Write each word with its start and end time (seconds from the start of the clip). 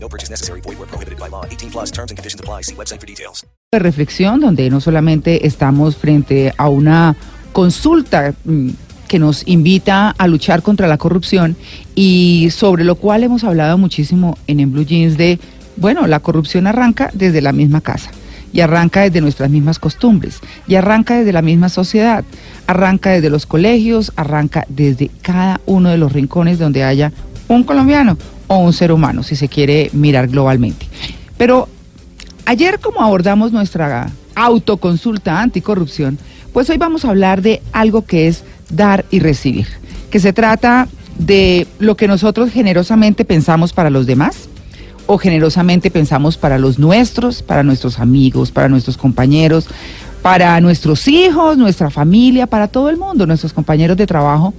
No 0.00 0.08
purchase 0.08 0.30
necessary. 0.30 0.60
Void 0.62 0.78
where 0.78 0.86
prohibited 0.86 1.18
by 1.18 1.28
law. 1.28 1.44
18 1.44 1.70
plus 1.70 1.90
terms 1.90 2.10
and 2.10 2.16
conditions 2.16 2.40
apply. 2.40 2.62
See 2.62 2.74
website 2.74 3.00
for 3.00 3.06
details. 3.06 3.44
de 3.70 3.78
reflexión 3.80 4.40
donde 4.40 4.70
no 4.70 4.80
solamente 4.80 5.46
estamos 5.46 5.94
frente 5.94 6.54
a 6.56 6.70
una 6.70 7.16
consulta 7.52 8.32
mm, 8.44 8.70
que 9.08 9.18
nos 9.18 9.46
invita 9.46 10.14
a 10.16 10.26
luchar 10.26 10.62
contra 10.62 10.88
la 10.88 10.96
corrupción 10.96 11.54
y 11.94 12.48
sobre 12.50 12.84
lo 12.84 12.94
cual 12.94 13.24
hemos 13.24 13.44
hablado 13.44 13.76
muchísimo 13.76 14.38
en, 14.46 14.60
en 14.60 14.72
Blue 14.72 14.86
Jeans 14.86 15.18
de, 15.18 15.38
bueno, 15.76 16.06
la 16.06 16.20
corrupción 16.20 16.66
arranca 16.66 17.10
desde 17.12 17.42
la 17.42 17.52
misma 17.52 17.82
casa 17.82 18.10
y 18.54 18.60
arranca 18.60 19.02
desde 19.02 19.20
nuestras 19.20 19.50
mismas 19.50 19.78
costumbres 19.78 20.40
y 20.66 20.76
arranca 20.76 21.18
desde 21.18 21.34
la 21.34 21.42
misma 21.42 21.68
sociedad, 21.68 22.24
arranca 22.66 23.10
desde 23.10 23.28
los 23.28 23.44
colegios, 23.44 24.12
arranca 24.16 24.64
desde 24.70 25.10
cada 25.20 25.60
uno 25.66 25.90
de 25.90 25.98
los 25.98 26.10
rincones 26.10 26.58
donde 26.58 26.84
haya 26.84 27.12
un 27.48 27.64
colombiano 27.64 28.16
o 28.48 28.58
un 28.58 28.72
ser 28.72 28.90
humano, 28.92 29.22
si 29.22 29.36
se 29.36 29.48
quiere 29.48 29.90
mirar 29.92 30.28
globalmente. 30.28 30.86
Pero 31.36 31.68
Ayer 32.48 32.80
como 32.80 33.02
abordamos 33.02 33.52
nuestra 33.52 34.10
autoconsulta 34.34 35.42
anticorrupción, 35.42 36.18
pues 36.54 36.70
hoy 36.70 36.78
vamos 36.78 37.04
a 37.04 37.10
hablar 37.10 37.42
de 37.42 37.60
algo 37.72 38.06
que 38.06 38.26
es 38.26 38.42
dar 38.70 39.04
y 39.10 39.18
recibir, 39.18 39.66
que 40.10 40.18
se 40.18 40.32
trata 40.32 40.88
de 41.18 41.66
lo 41.78 41.94
que 41.94 42.08
nosotros 42.08 42.50
generosamente 42.50 43.26
pensamos 43.26 43.74
para 43.74 43.90
los 43.90 44.06
demás 44.06 44.48
o 45.06 45.18
generosamente 45.18 45.90
pensamos 45.90 46.38
para 46.38 46.56
los 46.56 46.78
nuestros, 46.78 47.42
para 47.42 47.62
nuestros 47.62 47.98
amigos, 47.98 48.50
para 48.50 48.70
nuestros 48.70 48.96
compañeros, 48.96 49.68
para 50.22 50.58
nuestros 50.62 51.06
hijos, 51.06 51.58
nuestra 51.58 51.90
familia, 51.90 52.46
para 52.46 52.68
todo 52.68 52.88
el 52.88 52.96
mundo, 52.96 53.26
nuestros 53.26 53.52
compañeros 53.52 53.98
de 53.98 54.06
trabajo, 54.06 54.54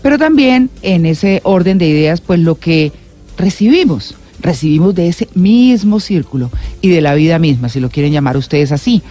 pero 0.00 0.16
también 0.16 0.70
en 0.80 1.04
ese 1.04 1.42
orden 1.44 1.76
de 1.76 1.86
ideas, 1.86 2.22
pues 2.22 2.40
lo 2.40 2.58
que 2.58 2.92
recibimos 3.36 4.16
recibimos 4.40 4.94
de 4.94 5.08
ese 5.08 5.28
mismo 5.34 6.00
círculo 6.00 6.50
y 6.80 6.88
de 6.88 7.00
la 7.00 7.14
vida 7.14 7.38
misma, 7.38 7.68
si 7.68 7.80
lo 7.80 7.90
quieren 7.90 8.12
llamar 8.12 8.36
ustedes 8.36 8.72
así. 8.72 9.02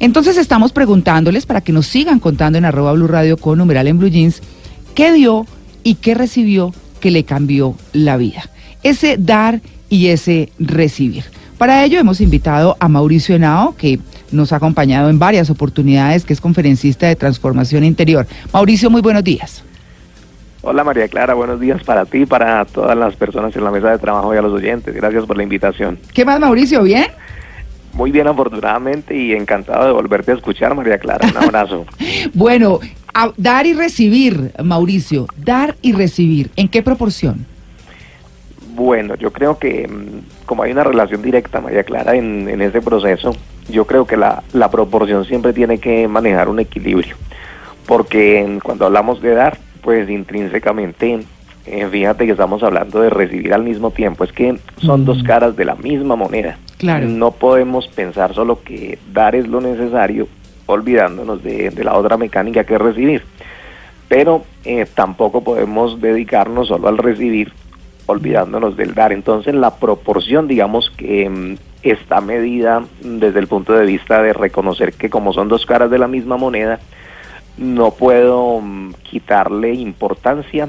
Entonces 0.00 0.36
estamos 0.36 0.72
preguntándoles 0.72 1.44
para 1.44 1.60
que 1.60 1.72
nos 1.72 1.86
sigan 1.86 2.20
contando 2.20 2.58
en 2.58 2.64
arroba 2.64 2.92
Blue 2.92 3.08
Radio 3.08 3.36
con 3.36 3.58
numeral 3.58 3.88
en 3.88 3.98
Blue 3.98 4.08
Jeans, 4.08 4.40
qué 4.94 5.12
dio 5.12 5.46
y 5.82 5.96
qué 5.96 6.14
recibió 6.14 6.72
que 7.00 7.10
le 7.10 7.24
cambió 7.24 7.74
la 7.92 8.16
vida. 8.16 8.48
Ese 8.82 9.16
dar 9.18 9.60
y 9.88 10.08
ese 10.08 10.52
recibir. 10.58 11.24
Para 11.56 11.84
ello 11.84 11.98
hemos 11.98 12.20
invitado 12.20 12.76
a 12.78 12.88
Mauricio 12.88 13.34
Henao, 13.34 13.74
que 13.76 13.98
nos 14.30 14.52
ha 14.52 14.56
acompañado 14.56 15.10
en 15.10 15.18
varias 15.18 15.50
oportunidades, 15.50 16.24
que 16.24 16.32
es 16.32 16.40
conferencista 16.40 17.08
de 17.08 17.16
transformación 17.16 17.82
interior. 17.82 18.28
Mauricio, 18.52 18.90
muy 18.90 19.00
buenos 19.00 19.24
días. 19.24 19.64
Hola 20.70 20.84
María 20.84 21.08
Clara, 21.08 21.32
buenos 21.32 21.58
días 21.60 21.82
para 21.82 22.04
ti, 22.04 22.26
para 22.26 22.62
todas 22.66 22.94
las 22.94 23.16
personas 23.16 23.56
en 23.56 23.64
la 23.64 23.70
mesa 23.70 23.90
de 23.90 23.96
trabajo 23.96 24.34
y 24.34 24.36
a 24.36 24.42
los 24.42 24.52
oyentes. 24.52 24.94
Gracias 24.94 25.24
por 25.24 25.38
la 25.38 25.42
invitación. 25.42 25.98
¿Qué 26.12 26.26
más, 26.26 26.38
Mauricio? 26.38 26.82
¿Bien? 26.82 27.06
Muy 27.94 28.10
bien, 28.10 28.28
afortunadamente, 28.28 29.16
y 29.16 29.32
encantado 29.32 29.86
de 29.86 29.92
volverte 29.92 30.32
a 30.32 30.34
escuchar, 30.34 30.74
María 30.74 30.98
Clara. 30.98 31.26
Un 31.26 31.42
abrazo. 31.42 31.86
bueno, 32.34 32.80
a 33.14 33.32
dar 33.38 33.64
y 33.64 33.72
recibir, 33.72 34.52
Mauricio, 34.62 35.26
dar 35.38 35.74
y 35.80 35.92
recibir, 35.92 36.50
¿en 36.54 36.68
qué 36.68 36.82
proporción? 36.82 37.46
Bueno, 38.74 39.14
yo 39.14 39.32
creo 39.32 39.58
que 39.58 39.88
mm, 39.88 40.44
como 40.44 40.64
hay 40.64 40.72
una 40.72 40.84
relación 40.84 41.22
directa, 41.22 41.62
María 41.62 41.82
Clara, 41.82 42.14
en, 42.14 42.46
en 42.46 42.60
ese 42.60 42.82
proceso, 42.82 43.34
yo 43.70 43.86
creo 43.86 44.06
que 44.06 44.18
la, 44.18 44.42
la 44.52 44.70
proporción 44.70 45.24
siempre 45.24 45.54
tiene 45.54 45.78
que 45.78 46.06
manejar 46.08 46.50
un 46.50 46.60
equilibrio, 46.60 47.16
porque 47.86 48.58
cuando 48.62 48.84
hablamos 48.84 49.22
de 49.22 49.32
dar, 49.32 49.56
pues 49.82 50.08
intrínsecamente, 50.10 51.20
eh, 51.66 51.88
fíjate 51.90 52.26
que 52.26 52.32
estamos 52.32 52.62
hablando 52.62 53.00
de 53.00 53.10
recibir 53.10 53.52
al 53.54 53.64
mismo 53.64 53.90
tiempo, 53.90 54.24
es 54.24 54.32
que 54.32 54.58
son 54.78 55.04
dos 55.04 55.22
caras 55.22 55.56
de 55.56 55.64
la 55.64 55.74
misma 55.74 56.16
moneda. 56.16 56.58
Claro. 56.78 57.06
No 57.06 57.32
podemos 57.32 57.88
pensar 57.88 58.34
solo 58.34 58.62
que 58.62 58.98
dar 59.12 59.34
es 59.34 59.48
lo 59.48 59.60
necesario, 59.60 60.28
olvidándonos 60.66 61.42
de, 61.42 61.70
de 61.70 61.84
la 61.84 61.96
otra 61.96 62.16
mecánica 62.16 62.64
que 62.64 62.74
es 62.74 62.80
recibir. 62.80 63.22
Pero 64.08 64.44
eh, 64.64 64.86
tampoco 64.94 65.42
podemos 65.42 66.00
dedicarnos 66.00 66.68
solo 66.68 66.88
al 66.88 66.98
recibir, 66.98 67.52
olvidándonos 68.06 68.76
del 68.76 68.94
dar. 68.94 69.12
Entonces 69.12 69.54
la 69.54 69.76
proporción, 69.76 70.48
digamos 70.48 70.90
que 70.90 71.28
mm, 71.28 71.56
está 71.82 72.20
medida 72.20 72.82
desde 73.02 73.38
el 73.38 73.46
punto 73.46 73.74
de 73.74 73.86
vista 73.86 74.22
de 74.22 74.32
reconocer 74.32 74.94
que 74.94 75.10
como 75.10 75.32
son 75.32 75.48
dos 75.48 75.66
caras 75.66 75.90
de 75.90 75.98
la 75.98 76.08
misma 76.08 76.36
moneda, 76.36 76.80
no 77.58 77.90
puedo 77.90 78.60
mm, 78.60 78.94
quitarle 79.02 79.74
importancia 79.74 80.68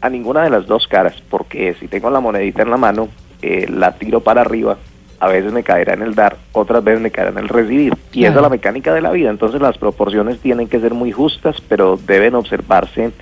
a 0.00 0.08
ninguna 0.08 0.42
de 0.42 0.50
las 0.50 0.66
dos 0.66 0.88
caras, 0.88 1.22
porque 1.28 1.74
si 1.78 1.86
tengo 1.86 2.10
la 2.10 2.20
monedita 2.20 2.62
en 2.62 2.70
la 2.70 2.76
mano, 2.76 3.08
eh, 3.42 3.66
la 3.68 3.92
tiro 3.92 4.20
para 4.20 4.40
arriba, 4.40 4.78
a 5.18 5.28
veces 5.28 5.52
me 5.52 5.62
caerá 5.62 5.92
en 5.92 6.02
el 6.02 6.14
dar, 6.14 6.36
otras 6.52 6.82
veces 6.82 7.00
me 7.00 7.10
caerá 7.10 7.30
en 7.30 7.38
el 7.38 7.48
recibir. 7.48 7.94
Y 8.12 8.24
esa 8.24 8.36
es 8.36 8.42
la 8.42 8.48
mecánica 8.48 8.94
de 8.94 9.02
la 9.02 9.10
vida. 9.10 9.28
Entonces 9.28 9.60
las 9.60 9.76
proporciones 9.76 10.40
tienen 10.40 10.66
que 10.66 10.80
ser 10.80 10.94
muy 10.94 11.12
justas, 11.12 11.60
pero 11.68 11.98
deben 12.06 12.34
observarse 12.34 13.12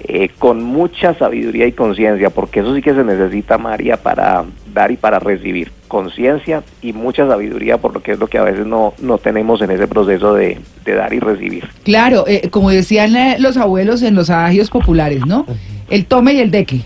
eh, 0.00 0.30
con 0.38 0.62
mucha 0.62 1.14
sabiduría 1.14 1.66
y 1.66 1.72
conciencia, 1.72 2.30
porque 2.30 2.60
eso 2.60 2.74
sí 2.74 2.82
que 2.82 2.94
se 2.94 3.02
necesita, 3.02 3.58
María, 3.58 3.96
para 3.96 4.44
dar 4.72 4.92
y 4.92 4.96
para 4.96 5.18
recibir. 5.18 5.72
Conciencia 5.88 6.62
y 6.82 6.92
mucha 6.92 7.26
sabiduría, 7.26 7.78
por 7.78 7.94
lo 7.94 8.02
que 8.02 8.12
es 8.12 8.18
lo 8.18 8.28
que 8.28 8.38
a 8.38 8.44
veces 8.44 8.66
no, 8.66 8.94
no 9.00 9.18
tenemos 9.18 9.60
en 9.62 9.70
ese 9.70 9.88
proceso 9.88 10.34
de, 10.34 10.58
de 10.84 10.94
dar 10.94 11.12
y 11.12 11.18
recibir. 11.18 11.68
Claro, 11.82 12.24
eh, 12.28 12.48
como 12.50 12.70
decían 12.70 13.16
eh, 13.16 13.36
los 13.40 13.56
abuelos 13.56 14.02
en 14.02 14.14
los 14.14 14.30
adagios 14.30 14.70
populares, 14.70 15.26
¿no? 15.26 15.46
El 15.88 16.06
tome 16.06 16.34
y 16.34 16.40
el 16.40 16.50
deque. 16.50 16.82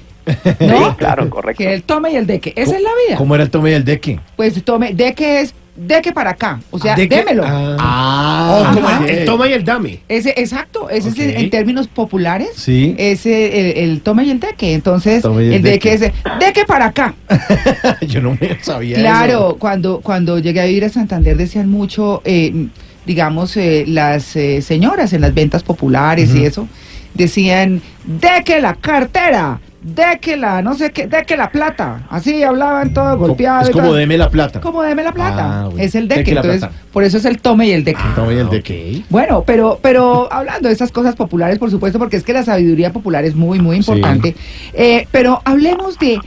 ¿No? 0.61 0.91
Sí, 0.91 0.97
claro, 0.99 1.29
correcto. 1.29 1.63
Que 1.63 1.75
el 1.75 1.83
tome 1.83 2.13
y 2.13 2.17
el 2.17 2.27
deque. 2.27 2.53
Esa 2.57 2.77
es 2.77 2.83
la 2.83 2.91
vida. 3.07 3.19
¿Cómo 3.19 3.35
era 3.35 3.45
el 3.45 3.51
tome 3.51 3.73
y 3.73 3.75
el 3.75 3.85
deque? 3.85 4.21
Pues 4.37 4.63
tome, 4.65 4.95
deque 4.95 5.41
es 5.41 5.55
deque 5.75 6.13
para 6.13 6.31
acá. 6.31 6.61
O 6.71 6.79
sea, 6.79 6.95
¿De 6.95 7.07
démelo. 7.07 7.45
Ah, 7.47 8.61
Ajá. 8.63 8.75
como 8.75 8.91
el, 9.09 9.19
el 9.19 9.25
toma 9.25 9.49
y 9.49 9.53
el 9.53 9.65
dame. 9.65 10.01
Ese, 10.09 10.31
exacto, 10.37 10.91
ese 10.91 11.09
es 11.09 11.19
en 11.19 11.51
términos 11.51 11.89
populares. 11.89 12.51
Sí. 12.57 12.95
Ese, 12.99 13.73
el, 13.83 13.91
el 13.91 14.01
tome 14.03 14.25
y 14.25 14.31
el 14.31 14.41
deque. 14.41 14.75
Entonces, 14.75 15.23
Tome 15.23 15.45
y 15.45 15.47
el 15.49 15.53
el 15.55 15.63
deque 15.63 15.91
deque. 15.99 16.07
es 16.07 16.39
deque 16.41 16.65
para 16.67 16.87
acá. 16.87 17.15
Yo 18.07 18.21
no 18.21 18.37
me 18.41 18.59
sabía 18.63 18.99
Claro, 18.99 19.33
eso. 19.51 19.57
cuando, 19.59 20.01
cuando 20.01 20.39
llegué 20.39 20.61
a 20.61 20.65
vivir 20.67 20.85
a 20.85 20.89
Santander 20.89 21.37
decían 21.37 21.71
mucho, 21.71 22.21
eh, 22.25 22.67
digamos, 23.07 23.57
eh, 23.57 23.85
las 23.89 24.37
eh, 24.37 24.63
señoras 24.63 25.13
en 25.13 25.23
las 25.23 25.35
ventas 25.35 25.63
populares 25.63 26.35
y 26.35 26.45
eso, 26.45 26.69
decían, 27.15 27.81
de 28.05 28.43
que 28.45 28.61
la 28.61 28.75
cartera, 28.75 29.61
de 29.83 30.19
que 30.21 30.37
la, 30.37 30.63
no 30.63 30.75
sé 30.75 30.93
qué, 30.93 31.07
de 31.09 31.25
que 31.25 31.37
la 31.37 31.51
plata. 31.51 32.07
Así 32.09 32.43
hablaban 32.43 32.95
todo 32.95 33.19
golpeado. 33.19 33.63
Es 33.63 33.71
como 33.71 33.89
todo. 33.89 33.95
deme 33.97 34.17
la 34.17 34.31
plata. 34.31 34.61
Como 34.61 34.83
deme 34.83 35.03
la 35.03 35.13
plata. 35.13 35.63
Ah, 35.63 35.65
bueno. 35.67 35.81
Es 35.83 35.95
el 35.97 36.07
Deque 36.07 36.21
deque. 36.21 36.31
Entonces, 36.33 36.61
plata. 36.61 36.75
por 36.93 37.03
eso 37.05 37.17
es 37.17 37.25
el 37.25 37.41
tome 37.41 37.67
y 37.67 37.73
el 37.73 37.83
deque. 37.85 38.01
El 38.09 38.15
tome 38.15 38.35
y 38.35 38.39
el 38.39 38.47
Ah, 38.47 38.51
deque. 38.51 39.03
Bueno, 39.11 39.43
pero, 39.45 39.81
pero 39.83 40.33
hablando 40.33 40.69
de 40.69 40.75
esas 40.75 40.93
cosas 40.93 41.17
populares, 41.17 41.59
por 41.59 41.71
supuesto, 41.71 41.99
porque 41.99 42.17
es 42.17 42.23
que 42.23 42.33
la 42.33 42.45
sabiduría 42.45 42.93
popular 42.93 43.25
es 43.25 43.35
muy, 43.35 43.59
muy 43.59 43.77
importante. 43.77 44.37
eh, 44.73 45.07
pero 45.11 45.43
hablemos 45.45 45.99
de, 45.99 46.19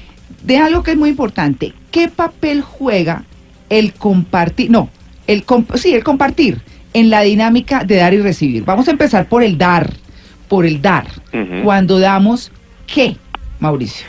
de 0.44 0.58
algo 0.58 0.84
que 0.84 0.92
es 0.92 0.98
muy 0.98 1.10
importante. 1.10 1.74
¿Qué 1.92 2.10
papel 2.10 2.62
juega 2.62 3.24
el 3.70 3.94
compartir? 3.94 4.70
No, 4.70 4.90
el 5.28 5.46
comp- 5.46 5.78
sí, 5.78 5.94
el 5.94 6.04
compartir 6.04 6.62
en 6.94 7.10
la 7.10 7.22
dinámica 7.22 7.84
de 7.86 7.96
dar 7.96 8.14
y 8.14 8.20
recibir. 8.22 8.66
Vamos 8.66 8.88
a 8.90 8.92
empezar 8.92 9.28
por 9.30 9.44
el 9.44 9.58
dar, 9.58 9.92
por 10.50 10.66
el 10.66 10.82
dar. 10.82 11.08
Cuando 11.64 12.00
damos, 12.00 12.52
¿qué, 12.94 13.18
Mauricio? 13.66 14.06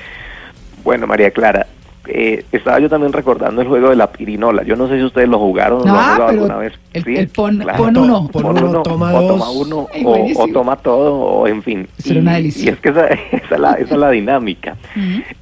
Bueno, 0.85 1.07
María 1.07 1.31
Clara, 1.33 1.67
eh, 2.09 2.45
estaba 2.53 2.79
yo 2.79 2.89
también 2.89 3.13
recordando 3.13 3.61
el 3.63 3.67
juego 3.69 3.91
de 3.91 3.97
la 3.97 4.07
pirinola. 4.13 4.63
Yo 4.63 4.77
no 4.77 4.87
sé 4.89 4.97
si 4.99 5.03
ustedes 5.03 5.29
lo 5.29 5.39
jugaron 5.39 5.83
o 5.83 5.85
lo 5.85 5.91
Ah, 5.93 5.99
han 5.99 6.05
jugado 6.15 6.27
pero 6.29 6.43
alguna 6.43 6.57
vez. 6.59 6.73
el- 6.93 7.09
el 7.17 7.29
pon- 7.29 7.59
claro. 7.59 7.79
pon 7.79 7.97
uno. 7.97 8.29
Pon 8.29 8.45
uno, 8.47 8.83
toma 8.83 9.15
o 9.15 9.23
dos. 9.23 9.29
toma 9.41 9.51
uno, 9.51 9.89
Ay, 9.93 10.33
o, 10.37 10.49
toma 10.49 10.77
todo, 10.77 11.15
o 11.15 11.49
en 11.49 11.63
fin. 11.65 11.89
Era 12.09 12.21
una 12.21 12.35
delicia. 12.35 12.65
y 12.65 12.69
es 12.69 12.79
que 12.79 12.89
esa, 12.91 13.07
esa 13.33 13.55
es, 13.55 13.61
la, 13.61 13.73
esa 13.75 13.95
es 13.95 14.01
la 14.01 14.11
dinámica. 14.11 14.77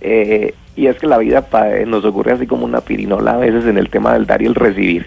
Eh, 0.01 0.55
y 0.77 0.87
es 0.87 0.97
que 0.97 1.07
la 1.07 1.19
vida 1.19 1.43
pa- 1.43 1.69
nos 1.87 2.05
ocurre 2.05 2.33
así 2.33 2.47
como 2.47 2.65
una 2.65 2.81
pirinola 2.81 3.33
a 3.33 3.37
veces 3.37 3.67
en 3.67 3.77
el 3.79 3.91
tema 3.91 4.15
del 4.15 4.27
dar 4.27 4.41
y 4.41 4.47
el 4.47 4.55
recibir. 4.55 5.07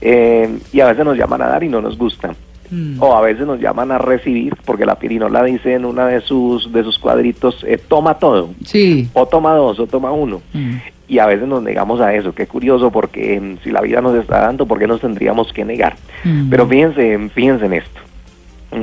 Eh, 0.00 0.48
y 0.72 0.80
a 0.80 0.86
veces 0.86 1.04
nos 1.04 1.16
llaman 1.18 1.42
a 1.42 1.46
dar 1.48 1.62
y 1.62 1.68
no 1.68 1.80
nos 1.82 1.96
gusta. 1.98 2.34
Mm. 2.70 3.02
O 3.02 3.14
a 3.16 3.20
veces 3.20 3.46
nos 3.46 3.60
llaman 3.60 3.92
a 3.92 3.98
recibir, 3.98 4.54
porque 4.64 4.86
la 4.86 4.96
pirinola 4.96 5.42
dice 5.44 5.74
en 5.74 5.84
una 5.84 6.06
de 6.06 6.20
sus, 6.20 6.72
de 6.72 6.82
sus 6.82 6.98
cuadritos, 6.98 7.62
eh, 7.66 7.78
toma 7.78 8.18
todo 8.18 8.50
Sí. 8.64 9.08
o 9.12 9.26
toma 9.26 9.54
dos 9.54 9.78
o 9.78 9.86
toma 9.86 10.10
uno. 10.12 10.42
Mm. 10.52 10.76
y 11.08 11.20
a 11.20 11.26
veces 11.26 11.46
nos 11.46 11.62
negamos 11.62 12.00
a 12.00 12.12
eso. 12.14 12.34
Qué 12.34 12.48
curioso, 12.48 12.90
porque 12.90 13.40
mm, 13.40 13.58
si 13.62 13.70
la 13.70 13.80
vida 13.80 14.00
nos 14.00 14.16
está 14.16 14.40
dando, 14.40 14.66
¿por 14.66 14.78
qué 14.80 14.88
nos 14.88 15.00
tendríamos 15.00 15.52
que 15.52 15.64
negar? 15.64 15.94
Mm. 16.24 16.50
Pero 16.50 16.66
fíjense, 16.66 17.28
fíjense 17.32 17.66
en 17.66 17.74
esto. 17.74 18.00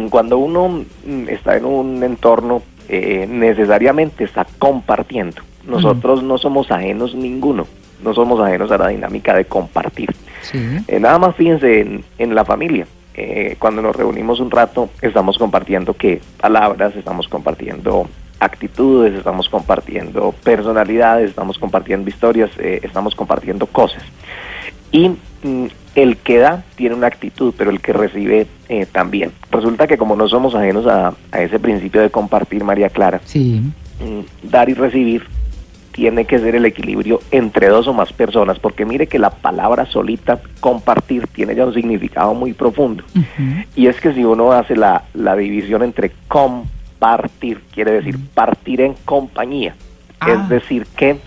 Cuando 0.10 0.38
uno 0.38 0.86
está 1.28 1.58
en 1.58 1.66
un 1.66 2.02
entorno, 2.04 2.62
eh, 2.88 3.28
necesariamente 3.30 4.24
está 4.24 4.48
compartiendo. 4.58 5.42
Nosotros 5.68 6.24
no 6.24 6.38
somos 6.38 6.72
ajenos 6.72 7.14
ninguno, 7.14 7.68
no 8.04 8.14
somos 8.14 8.40
ajenos 8.40 8.72
a 8.72 8.78
la 8.78 8.88
dinámica 8.88 9.36
de 9.36 9.46
compartir. 9.46 10.10
Sí. 10.42 10.58
Eh, 10.88 11.00
nada 11.00 11.20
más 11.20 11.36
fíjense 11.36 11.82
en, 11.82 12.04
en 12.18 12.34
la 12.36 12.44
familia. 12.46 12.88
Eh, 13.16 13.56
cuando 13.60 13.82
nos 13.82 13.96
reunimos 13.96 14.40
un 14.40 14.50
rato, 14.52 14.90
estamos 15.02 15.38
compartiendo 15.38 15.94
qué 15.94 16.22
palabras, 16.40 16.96
estamos 16.96 17.28
compartiendo 17.28 18.08
actitudes, 18.40 19.14
estamos 19.14 19.48
compartiendo 19.50 20.34
personalidades, 20.44 21.30
estamos 21.30 21.58
compartiendo 21.60 22.10
historias, 22.10 22.50
eh, 22.58 22.80
estamos 22.84 23.16
compartiendo 23.16 23.68
cosas. 23.68 24.04
Y 24.92 25.10
mm, 25.44 25.66
el 25.96 26.18
que 26.18 26.40
da 26.40 26.64
tiene 26.76 26.96
una 26.96 27.08
actitud, 27.08 27.54
pero 27.58 27.70
el 27.70 27.80
que 27.82 27.94
recibe 27.94 28.48
eh, 28.70 28.86
también. 28.86 29.32
Resulta 29.52 29.88
que 29.88 29.98
como 29.98 30.16
no 30.16 30.28
somos 30.28 30.56
ajenos 30.56 30.88
a, 30.88 31.14
a 31.32 31.42
ese 31.42 31.60
principio 31.60 32.02
de 32.02 32.10
compartir, 32.10 32.64
María 32.64 32.90
Clara, 32.90 33.22
Sí. 33.26 33.62
mm, 34.00 34.50
dar 34.50 34.70
y 34.70 34.74
recibir 34.74 35.24
tiene 35.94 36.26
que 36.26 36.40
ser 36.40 36.56
el 36.56 36.66
equilibrio 36.66 37.22
entre 37.32 37.70
dos 37.70 37.88
o 37.88 37.94
más 37.94 38.12
personas, 38.12 38.60
porque 38.60 38.84
mire 38.84 39.08
que 39.08 39.20
la 39.20 39.30
palabra 39.30 39.86
solita, 39.86 40.42
compartir, 40.60 41.28
tiene 41.28 41.56
ya 41.56 41.66
un 41.66 41.74
significado 41.74 42.34
muy 42.34 42.54
profundo. 42.54 43.04
Y 43.76 43.88
es 43.88 44.02
que 44.02 44.14
si 44.14 44.26
uno 44.26 44.52
hace 44.52 44.76
la, 44.76 45.04
la 45.14 45.36
división 45.36 45.84
entre 45.84 46.12
compartir, 46.28 47.62
quiere 47.72 47.92
decir 47.92 48.18
partir 48.34 48.82
en 48.82 48.96
compañía. 49.06 49.76
Ah. 50.20 50.32
Es 50.32 50.50
decir, 50.50 50.88
que 50.98 51.18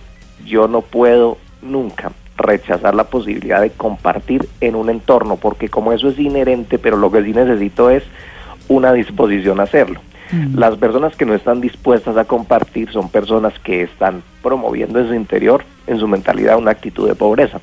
yo 0.45 0.67
no 0.67 0.81
puedo 0.81 1.37
nunca 1.61 2.11
rechazar 2.35 2.93
la 2.93 3.05
posibilidad 3.05 3.61
de 3.61 3.71
compartir 3.71 4.47
en 4.59 4.75
un 4.75 4.89
entorno, 4.89 5.37
porque 5.37 5.69
como 5.69 5.93
eso 5.93 6.09
es 6.09 6.19
inherente, 6.19 6.77
pero 6.77 6.97
lo 6.97 7.09
que 7.09 7.23
sí 7.23 7.31
necesito 7.31 7.89
es 7.89 8.03
una 8.67 8.91
disposición 8.91 9.61
a 9.61 9.63
hacerlo. 9.63 10.01
Mm. 10.31 10.57
Las 10.57 10.75
personas 10.77 11.15
que 11.15 11.25
no 11.25 11.33
están 11.33 11.61
dispuestas 11.61 12.17
a 12.17 12.25
compartir 12.25 12.91
son 12.91 13.09
personas 13.09 13.57
que 13.59 13.83
están 13.83 14.23
promoviendo 14.41 14.99
en 14.99 15.07
su 15.07 15.13
interior, 15.13 15.63
en 15.87 15.99
su 15.99 16.07
mentalidad, 16.07 16.57
una 16.57 16.71
actitud 16.71 17.07
de 17.07 17.15
pobreza. 17.15 17.59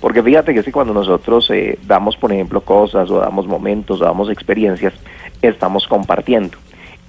Porque 0.00 0.22
fíjate 0.22 0.54
que 0.54 0.62
si 0.62 0.72
cuando 0.72 0.92
nosotros 0.92 1.50
eh, 1.50 1.78
damos, 1.86 2.16
por 2.16 2.32
ejemplo, 2.32 2.60
cosas 2.60 3.10
o 3.10 3.18
damos 3.18 3.46
momentos 3.46 4.00
o 4.00 4.04
damos 4.04 4.30
experiencias, 4.30 4.94
estamos 5.42 5.86
compartiendo. 5.86 6.58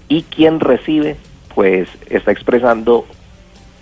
Y 0.07 0.23
quien 0.23 0.59
recibe, 0.59 1.17
pues 1.53 1.89
está 2.09 2.31
expresando 2.31 3.05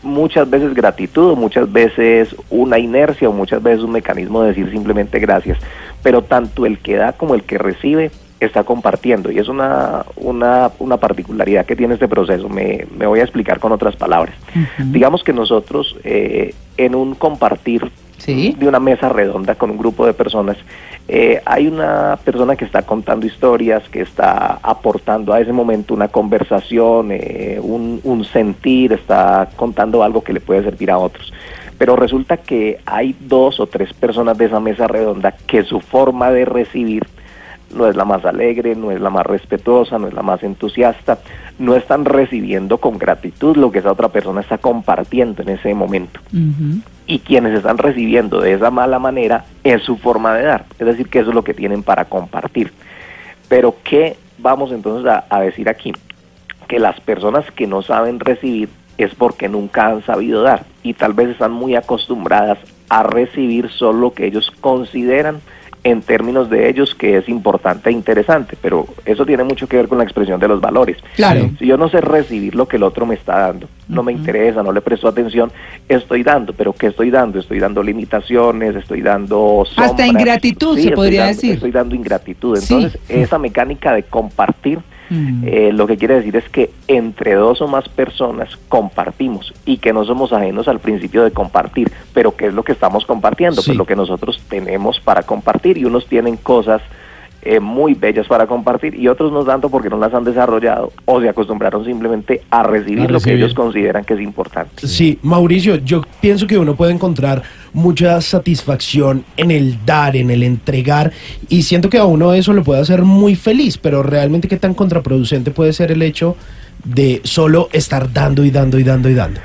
muchas 0.01 0.50
veces 0.50 0.74
gratitud, 0.74 1.36
muchas 1.36 1.72
veces 1.72 2.36
una 2.50 2.80
inercia 2.80 3.30
o 3.30 3.33
muchas 3.33 3.62
veces 3.62 3.83
un 3.83 3.92
mecanismo 3.92 4.42
de 4.42 4.50
decir 4.50 4.69
simplemente 4.72 5.19
gracias. 5.19 5.57
Pero 6.01 6.24
tanto 6.24 6.66
el 6.66 6.80
que 6.80 6.95
da 6.95 7.13
como 7.13 7.36
el 7.36 7.44
que 7.44 7.57
recibe 7.57 8.12
está 8.40 8.64
compartiendo 8.64 9.32
y 9.32 9.40
es 9.40 9.48
una, 9.48 10.06
una, 10.18 10.72
una 10.80 10.98
particularidad 10.98 11.66
que 11.66 11.76
tiene 11.76 11.94
este 11.96 12.08
proceso. 12.08 12.50
Me, 12.50 12.86
me 12.98 13.08
voy 13.08 13.20
a 13.20 13.24
explicar 13.24 13.60
con 13.60 13.72
otras 13.72 13.96
palabras. 13.96 14.36
Digamos 14.78 15.24
que 15.24 15.34
nosotros 15.34 15.96
eh, 16.04 16.54
en 16.78 16.96
un 16.96 17.16
compartir 17.16 17.92
Sí. 18.18 18.56
de 18.58 18.68
una 18.68 18.80
mesa 18.80 19.10
redonda 19.10 19.54
con 19.54 19.70
un 19.70 19.78
grupo 19.78 20.06
de 20.06 20.14
personas, 20.14 20.58
eh, 21.08 21.42
hay 21.46 21.68
una 21.68 22.18
persona 22.24 22.56
que 22.56 22.66
está 22.66 22.82
contando 22.82 23.28
historias, 23.28 23.88
que 23.90 24.02
está 24.02 24.58
aportando 24.64 25.32
a 25.32 25.42
ese 25.42 25.52
momento 25.52 25.94
una 25.94 26.08
conversación, 26.08 27.10
eh, 27.12 27.60
un, 27.62 28.00
un 28.04 28.24
sentir, 28.26 28.94
está 28.94 29.50
contando 29.56 30.02
algo 30.02 30.24
que 30.24 30.34
le 30.34 30.40
puede 30.40 30.64
servir 30.64 30.90
a 30.90 30.98
otros. 30.98 31.32
Pero 31.78 31.96
resulta 31.98 32.38
que 32.38 32.80
hay 32.86 33.16
dos 33.20 33.60
o 33.60 33.68
tres 33.68 33.94
personas 33.94 34.38
de 34.40 34.46
esa 34.46 34.60
mesa 34.60 34.88
redonda 34.88 35.36
que 35.46 35.64
su 35.64 35.80
forma 35.80 36.32
de 36.32 36.46
recibir 36.46 37.06
no 37.75 37.88
es 37.88 37.95
la 37.95 38.06
más 38.06 38.25
alegre, 38.25 38.75
no 38.75 38.92
es 38.92 39.01
la 39.01 39.10
más 39.10 39.25
respetuosa, 39.25 40.00
no 40.00 40.07
es 40.07 40.13
la 40.13 40.22
más 40.22 40.44
entusiasta, 40.44 41.19
no 41.60 41.75
están 41.75 42.06
recibiendo 42.06 42.77
con 42.77 42.98
gratitud 42.98 43.56
lo 43.57 43.72
que 43.72 43.80
esa 43.80 43.92
otra 43.92 44.10
persona 44.10 44.42
está 44.42 44.57
compartiendo 44.57 45.42
en 45.42 45.50
ese 45.50 45.74
momento 45.74 46.19
y 47.07 47.19
quienes 47.19 47.56
están 47.56 47.77
recibiendo 47.77 48.42
de 48.42 48.54
esa 48.54 48.72
mala 48.72 49.00
manera 49.00 49.45
es 49.63 49.83
su 49.83 49.98
forma 49.98 50.33
de 50.36 50.44
dar, 50.44 50.66
es 50.80 50.86
decir, 50.86 51.07
que 51.07 51.19
eso 51.19 51.30
es 51.30 51.36
lo 51.36 51.44
que 51.44 51.54
tienen 51.54 51.83
para 51.83 52.06
compartir. 52.06 52.72
Pero 53.48 53.75
¿qué 53.83 54.18
vamos 54.39 54.72
entonces 54.72 55.10
a, 55.12 55.25
a 55.30 55.42
decir 55.42 55.69
aquí? 55.69 55.94
Que 56.68 56.80
las 56.80 57.00
personas 57.00 57.50
que 57.51 57.68
no 57.68 57.83
saben 57.83 58.19
recibir 58.19 58.69
es 58.98 59.13
porque 59.13 59.50
nunca 59.50 59.88
han 59.88 60.04
sabido 60.04 60.42
dar 60.42 60.66
y 60.81 60.94
tal 60.94 61.13
vez 61.13 61.30
están 61.30 61.51
muy 61.51 61.75
acostumbradas 61.75 62.57
a 62.89 63.04
recibir 63.04 63.69
solo 63.69 64.00
lo 64.00 64.13
que 64.13 64.25
ellos 64.25 64.51
consideran 64.62 65.42
en 65.86 66.02
términos 66.02 66.50
de 66.50 66.68
ellos 66.68 66.96
que 66.96 67.16
es 67.16 67.30
importante 67.30 67.92
e 67.92 67.94
interesante, 67.94 68.58
pero 68.60 68.88
eso 69.06 69.24
tiene 69.24 69.44
mucho 69.44 69.68
que 69.68 69.78
ver 69.78 69.88
con 69.88 70.00
la 70.00 70.04
expresión 70.04 70.40
de 70.40 70.48
los 70.48 70.60
valores. 70.60 70.98
Claro. 71.16 71.52
Si 71.60 71.68
yo 71.68 71.78
no 71.78 71.90
sé 71.90 72.02
recibir 72.02 72.56
lo 72.56 72.68
que 72.68 72.78
el 72.78 72.84
otro 72.84 73.06
me 73.06 73.14
está 73.14 73.38
dando, 73.38 73.70
no 73.88 74.02
me 74.02 74.12
interesa, 74.12 74.64
no 74.64 74.72
le 74.72 74.82
presto 74.82 75.08
atención, 75.08 75.52
estoy 75.88 76.24
dando, 76.24 76.54
pero 76.54 76.74
¿qué 76.74 76.88
estoy 76.88 77.12
dando? 77.12 77.38
Estoy 77.40 77.60
dando 77.60 77.84
limitaciones, 77.84 78.76
estoy 78.76 79.02
dando 79.04 79.64
Hasta 79.78 80.08
ingratitud, 80.08 80.76
se 80.80 80.90
podría 80.90 81.22
dando- 81.26 81.36
decir. 81.36 81.54
Estoy 81.54 81.72
dando 81.72 81.94
ingratitud. 81.94 82.58
Sí. 82.58 82.74
Entonces, 82.74 83.00
esa 83.08 83.38
mecánica 83.38 83.94
de 83.94 84.02
compartir, 84.04 84.80
Mm. 85.10 85.44
eh, 85.46 85.72
lo 85.74 85.88
que 85.88 85.98
quiere 85.98 86.16
decir 86.16 86.36
es 86.36 86.50
que 86.50 86.72
entre 86.88 87.36
dos 87.36 87.62
o 87.62 87.68
más 87.68 87.88
personas 87.90 88.57
compartimos 88.69 89.54
y 89.66 89.78
que 89.78 89.94
no 89.94 90.04
somos 90.06 90.34
ajenos 90.34 90.68
al 90.68 90.80
principio 90.80 91.24
de 91.24 91.31
compartir. 91.31 91.92
Pero 92.13 92.36
¿qué 92.36 92.48
es 92.48 92.54
lo 92.54 92.63
que 92.63 92.72
estamos 92.72 93.06
compartiendo? 93.06 93.62
Sí. 93.62 93.69
Pues 93.69 93.78
lo 93.78 93.86
que 93.86 93.96
nosotros 93.96 94.42
tenemos 94.50 95.00
para 95.00 95.24
compartir 95.24 95.78
y 95.78 95.86
unos 95.86 96.07
tienen 96.07 96.38
cosas 96.38 96.81
eh, 97.45 97.59
muy 97.59 97.94
bellas 97.94 98.27
para 98.27 98.47
compartir 98.47 98.95
y 98.95 99.07
otros 99.07 99.31
no 99.31 99.44
tanto 99.45 99.69
porque 99.69 99.88
no 99.88 99.97
las 100.00 100.12
han 100.13 100.24
desarrollado 100.24 100.92
o 101.06 101.21
se 101.21 101.30
acostumbraron 101.30 101.86
simplemente 101.86 102.42
a 102.50 102.63
recibir, 102.63 103.01
A 103.01 103.03
lo 103.03 103.19
que 103.19 103.25
recibir. 103.25 103.38
ellos 103.38 103.53
consideran 103.53 104.03
que 104.03 104.15
es 104.15 104.19
importante. 104.21 104.88
Sí, 104.88 105.19
Mauricio, 105.21 105.75
yo 105.75 106.01
pienso 106.19 106.47
que 106.47 106.57
uno 106.57 106.75
puede 106.75 106.92
encontrar 106.92 107.44
mucha 107.71 108.19
satisfacción 108.21 109.25
en 109.38 109.51
el 109.51 109.86
dar, 109.86 110.15
en 110.15 110.31
el 110.31 110.42
entregar, 110.42 111.12
y 111.47 111.62
siento 111.62 111.89
que 111.89 112.00
a 112.00 112.06
uno 112.06 112.33
eso 112.33 112.51
lo 112.51 112.63
puede 112.63 112.81
hacer 112.81 113.03
muy 113.03 113.36
feliz, 113.36 113.77
pero 113.77 114.01
realmente 114.01 114.48
qué 114.48 114.57
tan 114.57 114.74
contraproducente 114.74 115.51
puede 115.51 115.71
ser 115.71 115.91
el 115.91 116.01
hecho 116.01 116.36
de 116.83 117.21
solo 117.24 117.69
estar 117.74 118.12
dando 118.12 118.44
y 118.44 118.50
dando 118.50 118.80
y 118.80 118.83
dando 118.83 119.07
y 119.07 119.13
dando. 119.13 119.39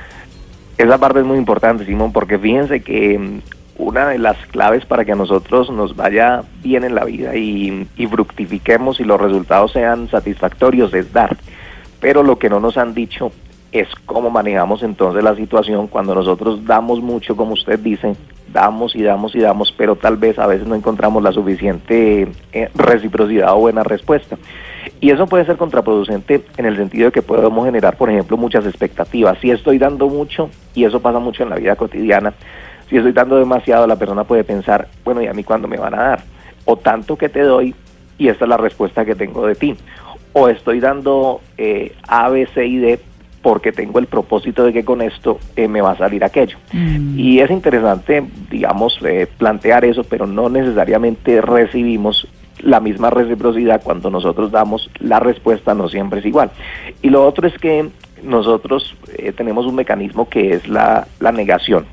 Esa 0.79 0.97
parte 0.97 1.19
es 1.21 1.27
muy 1.27 1.37
importante, 1.37 1.85
Simón, 1.85 2.13
porque 2.13 2.39
fíjense 2.39 2.81
que 2.81 3.19
mm, 3.19 3.41
una 3.81 4.09
de 4.09 4.19
las 4.19 4.37
claves 4.47 4.85
para 4.85 5.05
que 5.05 5.13
a 5.13 5.17
nosotros 5.17 5.71
nos 5.71 5.97
vaya 5.97 6.43
bien 6.63 6.85
en 6.85 6.95
la 6.95 7.05
vida 7.05 7.35
y, 7.35 7.89
fructifiquemos 8.11 9.01
y 9.01 9.05
los 9.05 9.21
resultados 9.21 9.73
sean 9.73 10.09
satisfactorios 10.09 10.93
es 10.95 11.13
dar. 11.13 11.37
Pero 12.01 12.23
lo 12.23 12.39
que 12.39 12.51
no 12.51 12.61
nos 12.61 12.77
han 12.77 12.95
dicho 12.95 13.33
es 13.73 13.89
cómo 14.05 14.31
manejamos 14.31 14.83
entonces 14.83 15.23
la 15.23 15.37
situación 15.37 15.87
cuando 15.87 16.15
nosotros 16.15 16.65
damos 16.67 17.01
mucho, 17.01 17.37
como 17.37 17.55
usted 17.55 17.79
dice, 17.79 18.17
damos 18.53 18.97
y 18.97 19.03
damos 19.03 19.35
y 19.35 19.41
damos, 19.41 19.73
pero 19.77 19.97
tal 19.97 20.17
vez 20.17 20.39
a 20.39 20.47
veces 20.47 20.67
no 20.67 20.75
encontramos 20.75 21.23
la 21.23 21.33
suficiente 21.33 22.29
eh, 22.53 22.69
reciprocidad 22.75 23.55
o 23.55 23.61
buena 23.61 23.83
respuesta. 23.83 24.37
Y 25.01 25.11
eso 25.11 25.27
puede 25.27 25.45
ser 25.47 25.57
contraproducente 25.57 26.45
en 26.57 26.67
el 26.67 26.77
sentido 26.77 27.07
de 27.07 27.13
que 27.13 27.23
podemos 27.23 27.65
generar, 27.65 27.97
por 27.97 28.11
ejemplo, 28.11 28.37
muchas 28.37 28.67
expectativas. 28.67 29.39
Si 29.41 29.51
estoy 29.51 29.79
dando 29.79 30.09
mucho, 30.09 30.51
y 30.75 30.85
eso 30.85 31.01
pasa 31.01 31.19
mucho 31.19 31.43
en 31.43 31.51
la 31.51 31.57
vida 31.57 31.77
cotidiana, 31.77 32.35
si 32.91 32.97
estoy 32.97 33.13
dando 33.13 33.39
demasiado, 33.39 33.87
la 33.87 33.97
persona 33.97 34.25
puede 34.25 34.43
pensar, 34.43 34.89
bueno, 35.05 35.23
¿y 35.23 35.29
a 35.29 35.33
mí 35.33 35.45
cuándo 35.45 35.69
me 35.69 35.79
van 35.79 35.95
a 35.95 36.03
dar? 36.03 36.23
O 36.65 36.77
tanto 36.77 37.17
que 37.17 37.29
te 37.29 37.43
doy, 37.43 37.75
y 38.19 38.29
esta 38.29 38.45
es 38.45 38.49
la 38.49 38.57
respuesta 38.57 39.05
que 39.05 39.15
tengo 39.15 39.47
de 39.47 39.55
ti. 39.55 39.77
O 40.33 40.49
estoy 40.49 40.81
dando 40.81 41.41
eh, 41.57 41.95
A, 42.07 42.29
B, 42.29 42.47
C 42.53 42.67
y 42.67 42.79
D 42.79 43.01
porque 43.43 43.73
tengo 43.73 43.99
el 43.99 44.07
propósito 44.07 44.65
de 44.65 44.73
que 44.73 44.85
con 44.85 45.01
esto 45.01 45.39
eh, 45.57 45.69
me 45.69 45.81
va 45.81 45.93
a 45.93 45.97
salir 45.97 46.25
aquello. 46.25 46.59
Mm. 46.73 47.19
Y 47.19 47.41
es 47.41 47.51
interesante, 47.51 48.25
digamos, 48.51 48.99
eh, 49.03 49.27
plantear 49.39 49.85
eso, 49.85 50.05
pero 50.05 50.27
no 50.27 50.49
necesariamente 50.49 51.41
recibimos 51.41 52.29
la 52.59 52.81
misma 52.81 53.09
reciprocidad 53.09 53.81
cuando 53.83 54.11
nosotros 54.11 54.51
damos, 54.51 54.91
la 54.99 55.21
respuesta 55.21 55.75
no 55.75 55.89
siempre 55.89 56.21
es 56.21 56.27
igual. 56.27 56.51
Y 57.03 57.09
lo 57.09 57.27
otro 57.27 57.47
es 57.47 57.57
que 57.57 57.89
nosotros 58.23 58.95
eh, 59.17 59.33
tenemos 59.33 59.65
un 59.65 59.77
mecanismo 59.77 60.29
que 60.29 60.53
es 60.55 60.69
la, 60.69 61.07
la 61.21 61.33
negación. 61.33 61.87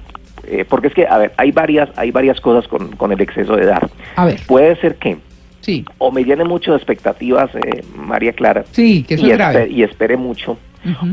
Eh, 0.50 0.66
porque 0.68 0.88
es 0.88 0.94
que, 0.94 1.06
a 1.06 1.18
ver, 1.18 1.34
hay 1.38 1.52
varias, 1.52 1.90
hay 1.98 2.12
varias 2.12 2.40
cosas 2.40 2.68
con, 2.68 2.96
con 2.96 3.12
el 3.12 3.20
exceso 3.22 3.56
de 3.56 3.66
dar. 3.66 3.90
A 4.16 4.26
ver, 4.26 4.40
Puede 4.48 4.76
ser 4.78 4.96
que 4.96 5.18
sí, 5.62 5.84
o 5.98 6.12
me 6.12 6.24
llene 6.24 6.44
mucho 6.46 6.72
de 6.72 6.78
expectativas, 6.78 7.54
eh, 7.56 7.84
María 7.96 8.32
Clara, 8.34 8.64
sí, 8.72 9.04
que 9.08 9.16
eso 9.16 9.26
y, 9.28 9.32
es 9.32 9.38
grave. 9.38 9.66
espe- 9.68 9.72
y 9.72 9.84
espere 9.84 10.16
mucho, 10.18 10.58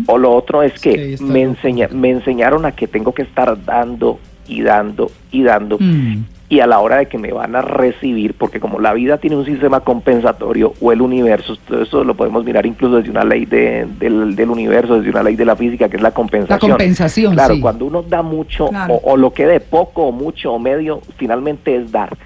o 0.07 0.19
lo 0.19 0.33
otro 0.33 0.63
es 0.63 0.79
que 0.81 1.17
me, 1.21 1.43
enseña, 1.43 1.89
me 1.91 2.11
enseñaron 2.11 2.65
a 2.65 2.73
que 2.73 2.87
tengo 2.87 3.13
que 3.13 3.23
estar 3.23 3.65
dando 3.65 4.21
y 4.47 4.63
dando 4.63 5.11
y 5.33 5.43
dando. 5.43 5.79
Mm. 5.81 6.25
Y 6.49 6.61
a 6.61 6.67
la 6.67 6.79
hora 6.81 6.97
de 6.97 7.07
que 7.07 7.17
me 7.19 7.33
van 7.33 7.57
a 7.57 7.63
recibir, 7.63 8.35
porque 8.35 8.61
como 8.61 8.79
la 8.79 8.93
vida 8.93 9.19
tiene 9.19 9.37
un 9.37 9.47
sistema 9.47 9.81
compensatorio 9.81 10.75
o 10.81 10.93
el 10.93 11.01
universo, 11.01 11.57
todo 11.67 11.83
eso 11.83 12.05
lo 12.05 12.15
podemos 12.15 12.45
mirar 12.45 12.67
incluso 12.67 12.97
desde 12.97 13.11
una 13.11 13.25
ley 13.25 13.47
de, 13.47 13.87
del, 13.99 14.37
del, 14.37 14.51
universo, 14.51 14.97
desde 14.97 15.11
una 15.11 15.23
ley 15.23 15.37
de 15.37 15.45
la 15.47 15.57
física, 15.57 15.89
que 15.89 15.97
es 15.97 16.03
la 16.03 16.13
compensación. 16.13 16.71
La 16.71 16.77
compensación, 16.77 17.33
Claro, 17.35 17.57
cuando 17.61 17.87
uno 17.87 18.03
da 18.03 18.23
mucho 18.23 18.67
o, 18.67 19.01
o, 19.05 19.17
lo 19.17 19.33
que 19.33 19.47
dé 19.47 19.61
poco 19.61 20.05
o 20.05 20.13
mucho 20.13 20.53
o 20.53 20.59
medio, 20.59 21.01
finalmente 21.17 21.77
es 21.77 21.91
dar. 21.91 22.17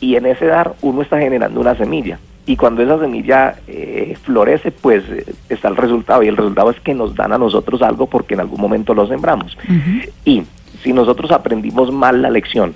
Y 0.00 0.16
en 0.16 0.26
ese 0.26 0.46
dar 0.46 0.72
uno 0.80 1.02
está 1.02 1.18
generando 1.18 1.60
una 1.60 1.74
semilla. 1.74 2.18
Y 2.46 2.56
cuando 2.56 2.82
esa 2.82 2.98
semilla 2.98 3.56
eh, 3.66 4.16
florece, 4.22 4.70
pues 4.70 5.04
eh, 5.10 5.26
está 5.50 5.68
el 5.68 5.76
resultado. 5.76 6.22
Y 6.22 6.28
el 6.28 6.36
resultado 6.36 6.70
es 6.70 6.80
que 6.80 6.94
nos 6.94 7.14
dan 7.14 7.32
a 7.34 7.38
nosotros 7.38 7.82
algo 7.82 8.06
porque 8.06 8.32
en 8.32 8.40
algún 8.40 8.58
momento 8.58 8.94
lo 8.94 9.06
sembramos. 9.06 9.58
Uh 9.68 9.72
-huh. 9.72 10.10
Y 10.24 10.42
si 10.82 10.94
nosotros 10.94 11.30
aprendimos 11.30 11.92
mal 11.92 12.22
la 12.22 12.30
lección, 12.30 12.74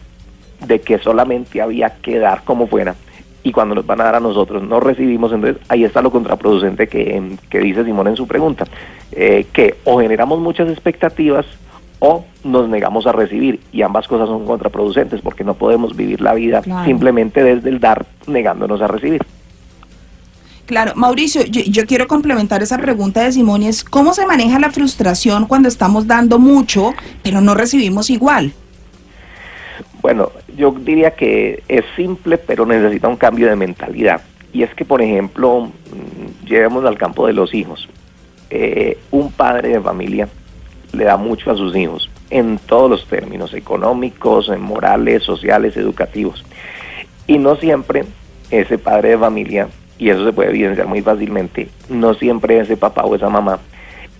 de 0.66 0.81
que 0.81 0.99
solamente 0.99 1.61
había 1.61 1.90
que 1.90 2.19
dar 2.19 2.42
como 2.45 2.66
fuera 2.66 2.95
y 3.45 3.52
cuando 3.52 3.75
nos 3.75 3.87
van 3.87 4.00
a 4.00 4.04
dar 4.04 4.14
a 4.16 4.21
nosotros 4.21 4.62
no 4.62 4.81
recibimos, 4.81 5.33
entonces 5.33 5.62
ahí 5.69 5.85
está 5.85 6.00
lo 6.00 6.11
contraproducente 6.11 6.87
que, 6.87 7.37
que 7.50 7.59
dice 7.59 7.85
Simón 7.85 8.09
en 8.09 8.16
su 8.16 8.26
pregunta, 8.26 8.64
eh, 9.11 9.47
que 9.52 9.76
o 9.85 10.00
generamos 10.00 10.38
muchas 10.40 10.69
expectativas 10.69 11.47
o 11.99 12.25
nos 12.45 12.69
negamos 12.69 13.07
a 13.07 13.12
recibir 13.12 13.61
y 13.73 13.83
ambas 13.83 14.09
cosas 14.09 14.28
son 14.28 14.45
contraproducentes 14.45 15.21
porque 15.21 15.45
no 15.45 15.54
podemos 15.54 15.97
vivir 15.97 16.21
la 16.21 16.35
vida 16.35 16.61
claro. 16.61 16.85
simplemente 16.85 17.42
desde 17.42 17.69
el 17.69 17.81
dar 17.81 18.07
negándonos 18.26 18.81
a 18.81 18.88
recibir. 18.88 19.23
Claro, 20.66 20.92
Mauricio, 20.95 21.45
yo, 21.45 21.61
yo, 21.62 21.87
quiero 21.87 22.07
complementar 22.07 22.62
esa 22.62 22.78
pregunta 22.78 23.23
de 23.23 23.33
Simón 23.33 23.62
y 23.62 23.69
es 23.69 23.85
cómo 23.85 24.14
se 24.14 24.25
maneja 24.26 24.59
la 24.59 24.71
frustración 24.71 25.47
cuando 25.47 25.69
estamos 25.69 26.07
dando 26.07 26.38
mucho 26.38 26.95
pero 27.23 27.40
no 27.40 27.54
recibimos 27.54 28.11
igual. 28.11 28.52
Bueno, 30.02 30.32
yo 30.56 30.73
diría 30.73 31.12
que 31.12 31.62
es 31.68 31.85
simple, 31.94 32.37
pero 32.37 32.66
necesita 32.66 33.06
un 33.06 33.16
cambio 33.16 33.49
de 33.49 33.56
mentalidad. 33.56 34.21
Y 34.52 34.64
es 34.64 34.75
que, 34.75 34.85
por 34.85 35.00
ejemplo, 35.00 35.71
llevemos 36.44 36.85
al 36.85 36.99
campo 36.99 37.26
de 37.26 37.32
los 37.32 37.54
hijos. 37.54 37.88
Eh, 38.50 38.99
un 39.12 39.32
padre 39.32 39.71
de 39.71 39.80
familia 39.80 40.28
le 40.92 41.04
da 41.04 41.16
mucho 41.16 41.50
a 41.50 41.56
sus 41.56 41.75
hijos, 41.75 42.11
en 42.28 42.59
todos 42.59 42.90
los 42.90 43.06
términos, 43.06 43.54
económicos, 43.54 44.50
morales, 44.59 45.23
sociales, 45.23 45.76
educativos. 45.76 46.44
Y 47.26 47.38
no 47.38 47.56
siempre 47.56 48.04
ese 48.50 48.76
padre 48.76 49.11
de 49.11 49.18
familia, 49.18 49.68
y 49.99 50.11
eso 50.11 50.25
se 50.26 50.32
puede 50.32 50.50
evidenciar 50.50 50.87
muy 50.87 51.00
fácilmente, 51.00 51.71
no 51.88 52.12
siempre 52.12 52.59
ese 52.59 52.76
papá 52.76 53.04
o 53.04 53.14
esa 53.14 53.30
mamá 53.30 53.61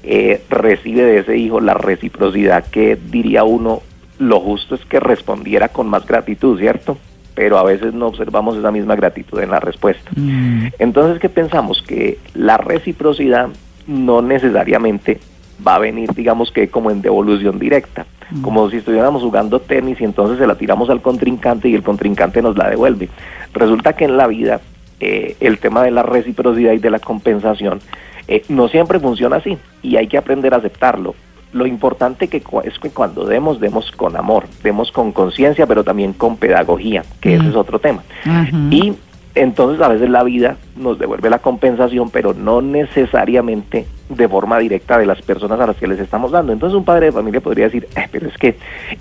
eh, 0.03 0.43
recibe 0.49 1.03
de 1.03 1.19
ese 1.19 1.37
hijo 1.37 1.61
la 1.61 1.75
reciprocidad 1.75 2.65
que 2.71 2.97
diría 2.97 3.45
uno 3.45 3.83
lo 4.23 4.41
justo 4.41 4.77
es 4.77 4.85
que 4.85 5.01
respondiera 5.01 5.69
con 5.69 5.89
más 5.89 6.07
gratitud, 6.07 6.59
¿cierto? 6.59 6.97
Pero 7.35 7.59
a 7.59 7.65
veces 7.65 7.93
no 7.93 8.07
observamos 8.07 8.57
esa 8.57 8.71
misma 8.71 8.95
gratitud 8.95 9.41
en 9.41 9.51
la 9.51 9.59
respuesta. 9.59 10.11
Mm. 10.15 10.69
Entonces, 10.79 11.19
¿qué 11.19 11.29
pensamos? 11.29 11.83
Que 11.83 12.19
la 12.35 12.57
reciprocidad 12.57 13.49
no 13.87 14.23
necesariamente 14.23 15.19
va 15.67 15.77
a 15.77 15.81
venir, 15.81 16.13
digamos 16.15 16.53
que 16.53 16.69
como 16.69 16.91
en 16.91 17.03
devolución 17.03 17.59
directa, 17.59 18.07
mm. 18.31 18.43
como 18.43 18.71
si 18.71 18.77
estuviéramos 18.77 19.23
jugando 19.23 19.61
tenis 19.61 20.01
y 20.01 20.05
entonces 20.05 20.39
se 20.39 20.47
la 20.47 20.55
tiramos 20.55 20.89
al 20.89 21.03
contrincante 21.03 21.69
y 21.69 21.75
el 21.75 21.83
contrincante 21.83 22.43
nos 22.43 22.57
la 22.57 22.71
devuelve. 22.71 23.09
Resulta 23.55 23.95
que 23.95 24.05
en 24.05 24.17
la 24.17 24.29
vida 24.29 24.61
eh, 25.01 25.37
el 25.41 25.59
tema 25.59 25.83
de 25.83 25.91
la 25.91 26.05
reciprocidad 26.05 26.75
y 26.75 26.79
de 26.79 26.91
la 26.91 27.01
compensación 27.01 27.81
eh, 28.29 28.45
no 28.49 28.69
siempre 28.69 29.01
funciona 29.01 29.37
así 29.37 29.59
y 29.83 29.97
hay 29.97 30.07
que 30.07 30.19
aprender 30.19 30.55
a 30.55 30.59
aceptarlo 30.59 31.17
lo 31.53 31.67
importante 31.67 32.29
que 32.29 32.43
es 32.65 32.79
que 32.79 32.91
cuando 32.91 33.25
demos, 33.27 33.61
demos 33.61 33.91
con 33.93 34.17
amor, 34.17 34.45
demos 34.63 34.91
con 34.91 35.13
conciencia, 35.13 35.67
pero 35.67 35.85
también 35.85 36.13
con 36.13 36.37
pedagogía, 36.37 37.05
que 37.21 37.37
mm. 37.37 37.41
ese 37.41 37.51
es 37.51 37.57
otro 37.57 37.79
tema. 37.79 38.03
Uh 38.25 38.29
-huh. 38.29 38.73
Y 38.73 38.95
entonces 39.35 39.81
a 39.81 39.89
veces 39.89 40.11
la 40.11 40.23
vida 40.23 40.57
nos 40.77 40.99
devuelve 40.99 41.31
la 41.31 41.39
compensación, 41.39 42.11
pero 42.11 42.35
no 42.35 42.61
necesariamente 42.61 43.87
de 44.09 44.29
forma 44.29 44.59
directa 44.59 44.99
de 44.99 45.07
las 45.07 45.23
personas 45.23 45.59
a 45.61 45.67
las 45.67 45.77
que 45.77 45.87
les 45.87 46.01
estamos 46.01 46.33
dando. 46.33 46.53
Entonces 46.53 46.77
un 46.77 46.85
padre 46.85 47.07
de 47.07 47.13
familia 47.13 47.41
podría 47.41 47.67
decir, 47.67 47.89
eh, 47.97 48.09
pero 48.11 48.29
es 48.29 48.37
que 48.37 48.57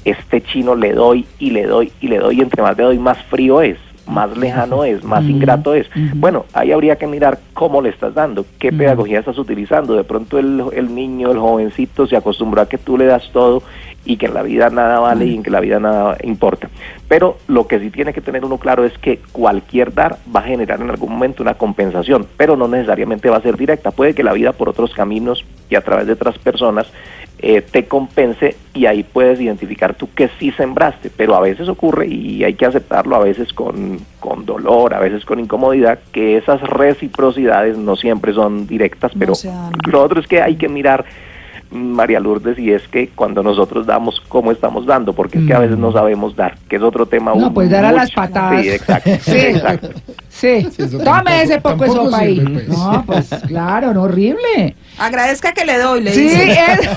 este 0.05 0.41
chino 0.41 0.75
le 0.75 0.93
doy 0.93 1.25
y 1.39 1.49
le 1.49 1.65
doy 1.65 1.91
y 1.99 2.07
le 2.07 2.19
doy, 2.19 2.37
y 2.37 2.41
entre 2.41 2.61
más 2.61 2.77
le 2.77 2.83
doy, 2.83 2.99
más 2.99 3.21
frío 3.25 3.61
es 3.61 3.77
más 4.11 4.37
lejano 4.37 4.83
es, 4.83 5.03
más 5.03 5.23
ingrato 5.23 5.73
es. 5.73 5.87
Bueno, 6.13 6.45
ahí 6.53 6.71
habría 6.71 6.97
que 6.97 7.07
mirar 7.07 7.39
cómo 7.53 7.81
le 7.81 7.89
estás 7.89 8.13
dando, 8.13 8.45
qué 8.59 8.71
pedagogía 8.71 9.19
estás 9.19 9.37
utilizando. 9.37 9.95
De 9.95 10.03
pronto 10.03 10.37
el, 10.37 10.63
el, 10.73 10.93
niño, 10.93 11.31
el 11.31 11.39
jovencito 11.39 12.05
se 12.07 12.15
acostumbró 12.15 12.61
a 12.61 12.69
que 12.69 12.77
tú 12.77 12.97
le 12.97 13.05
das 13.05 13.29
todo 13.31 13.63
y 14.03 14.17
que 14.17 14.25
en 14.25 14.33
la 14.33 14.41
vida 14.41 14.69
nada 14.69 14.99
vale 14.99 15.25
y 15.25 15.35
en 15.35 15.43
que 15.43 15.51
la 15.51 15.59
vida 15.59 15.79
nada 15.79 16.17
importa. 16.23 16.69
Pero 17.07 17.37
lo 17.47 17.67
que 17.67 17.79
sí 17.79 17.91
tiene 17.91 18.13
que 18.13 18.21
tener 18.21 18.43
uno 18.43 18.57
claro 18.57 18.83
es 18.83 18.97
que 18.97 19.19
cualquier 19.31 19.93
dar 19.93 20.17
va 20.33 20.39
a 20.39 20.43
generar 20.43 20.81
en 20.81 20.89
algún 20.89 21.11
momento 21.11 21.43
una 21.43 21.55
compensación, 21.55 22.25
pero 22.37 22.55
no 22.55 22.67
necesariamente 22.67 23.29
va 23.29 23.37
a 23.37 23.41
ser 23.41 23.57
directa. 23.57 23.91
Puede 23.91 24.15
que 24.15 24.23
la 24.23 24.33
vida 24.33 24.53
por 24.53 24.69
otros 24.69 24.93
caminos 24.93 25.45
y 25.69 25.75
a 25.75 25.81
través 25.81 26.07
de 26.07 26.13
otras 26.13 26.37
personas 26.37 26.91
eh, 27.43 27.61
te 27.61 27.87
compense 27.87 28.55
y 28.73 28.85
ahí 28.85 29.03
puedes 29.03 29.41
identificar 29.41 29.95
tú 29.95 30.07
que 30.13 30.29
sí 30.39 30.51
sembraste, 30.51 31.09
pero 31.09 31.35
a 31.35 31.41
veces 31.41 31.67
ocurre 31.67 32.07
y 32.07 32.43
hay 32.43 32.53
que 32.53 32.67
aceptarlo, 32.67 33.15
a 33.15 33.19
veces 33.19 33.51
con, 33.51 33.99
con 34.19 34.45
dolor, 34.45 34.93
a 34.93 34.99
veces 34.99 35.25
con 35.25 35.39
incomodidad, 35.39 35.99
que 36.11 36.37
esas 36.37 36.61
reciprocidades 36.61 37.77
no 37.77 37.95
siempre 37.95 38.33
son 38.33 38.67
directas, 38.67 39.11
pero 39.17 39.33
no 39.43 39.71
lo 39.91 40.03
otro 40.03 40.19
es 40.19 40.27
que 40.27 40.41
hay 40.41 40.55
que 40.55 40.69
mirar 40.69 41.05
María 41.71 42.19
Lourdes, 42.19 42.59
y 42.59 42.71
es 42.71 42.87
que 42.89 43.07
cuando 43.09 43.41
nosotros 43.41 43.85
damos, 43.85 44.21
¿cómo 44.27 44.51
estamos 44.51 44.85
dando? 44.85 45.13
Porque 45.13 45.39
es 45.39 45.45
que 45.45 45.53
a 45.53 45.59
veces 45.59 45.77
no 45.77 45.93
sabemos 45.93 46.35
dar, 46.35 46.57
que 46.69 46.75
es 46.75 46.81
otro 46.81 47.05
tema. 47.05 47.33
No, 47.33 47.53
pues 47.53 47.69
dar 47.69 47.85
a 47.85 47.91
las 47.91 48.11
patadas. 48.11 48.61
Sí, 48.61 48.69
exacto. 48.69 49.09
Sí, 49.21 49.37
exacto. 49.37 49.89
sí. 50.29 50.67
sí 50.71 50.97
tome 51.03 51.43
ese 51.43 51.61
poco 51.61 51.83
de 51.83 51.89
sopa 51.89 52.17
ahí. 52.19 52.39
Pues. 52.39 52.67
No, 52.67 53.03
pues 53.05 53.29
claro, 53.47 53.93
no, 53.93 54.03
horrible. 54.03 54.75
Agradezca 54.97 55.53
que 55.53 55.65
le 55.65 55.77
doy, 55.77 56.01
le 56.01 56.11
sí, 56.11 56.23
dice. 56.23 56.51
Es... 56.51 56.89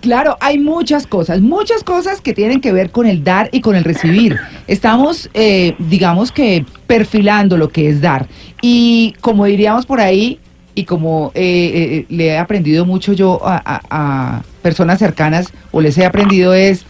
claro, 0.00 0.36
hay 0.40 0.58
muchas 0.58 1.06
cosas, 1.06 1.40
muchas 1.40 1.84
cosas 1.84 2.20
que 2.20 2.34
tienen 2.34 2.60
que 2.60 2.72
ver 2.72 2.90
con 2.90 3.06
el 3.06 3.22
dar 3.22 3.48
y 3.52 3.60
con 3.60 3.76
el 3.76 3.84
recibir. 3.84 4.38
Estamos, 4.66 5.30
eh, 5.34 5.74
digamos 5.78 6.32
que, 6.32 6.64
perfilando 6.86 7.56
lo 7.56 7.68
que 7.68 7.88
es 7.88 8.00
dar. 8.00 8.26
Y 8.62 9.14
como 9.20 9.44
diríamos 9.44 9.86
por 9.86 10.00
ahí, 10.00 10.40
y 10.80 10.84
como 10.84 11.30
eh, 11.34 11.72
eh, 11.74 12.06
le 12.08 12.26
he 12.28 12.38
aprendido 12.38 12.86
mucho 12.86 13.12
yo 13.12 13.38
a, 13.46 13.56
a, 13.64 13.80
a, 13.90 14.42
personas 14.62 14.98
cercanas 14.98 15.48
o 15.70 15.80
les 15.80 15.96
he 15.98 16.06
aprendido 16.06 16.54
es 16.54 16.84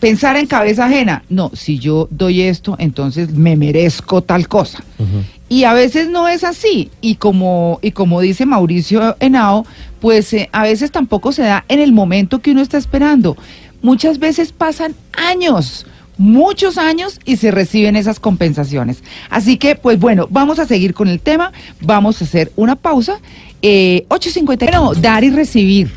pensar 0.00 0.36
en 0.36 0.46
cabeza 0.46 0.84
ajena. 0.86 1.22
No, 1.28 1.50
si 1.54 1.78
yo 1.78 2.08
doy 2.10 2.42
esto, 2.42 2.76
entonces 2.78 3.32
me 3.32 3.56
merezco 3.56 4.22
tal 4.22 4.48
cosa. 4.48 4.84
Uh 4.98 5.02
-huh. 5.02 5.22
Y 5.48 5.64
a 5.64 5.72
veces 5.72 6.08
no 6.08 6.28
es 6.28 6.44
así. 6.44 6.90
Y 7.00 7.16
como, 7.16 7.78
y 7.82 7.90
como 7.92 8.20
dice 8.20 8.46
Mauricio 8.46 9.16
Henao, 9.18 9.66
pues 10.00 10.32
eh, 10.32 10.48
a 10.52 10.62
veces 10.62 10.90
tampoco 10.90 11.32
se 11.32 11.42
da 11.42 11.64
en 11.68 11.80
el 11.80 11.92
momento 11.92 12.40
que 12.40 12.52
uno 12.52 12.60
está 12.60 12.76
esperando. 12.76 13.36
Muchas 13.82 14.18
veces 14.18 14.52
pasan 14.52 14.94
años 15.12 15.86
muchos 16.20 16.76
años 16.76 17.18
y 17.24 17.38
se 17.38 17.50
reciben 17.50 17.96
esas 17.96 18.20
compensaciones. 18.20 19.02
Así 19.30 19.56
que, 19.56 19.74
pues 19.74 19.98
bueno, 19.98 20.28
vamos 20.30 20.58
a 20.58 20.66
seguir 20.66 20.92
con 20.92 21.08
el 21.08 21.18
tema, 21.18 21.50
vamos 21.80 22.20
a 22.20 22.24
hacer 22.26 22.52
una 22.56 22.76
pausa. 22.76 23.20
Eh, 23.62 24.04
8.50, 24.10 24.58
bueno, 24.58 24.92
dar 24.94 25.24
y 25.24 25.30
recibir. 25.30 25.90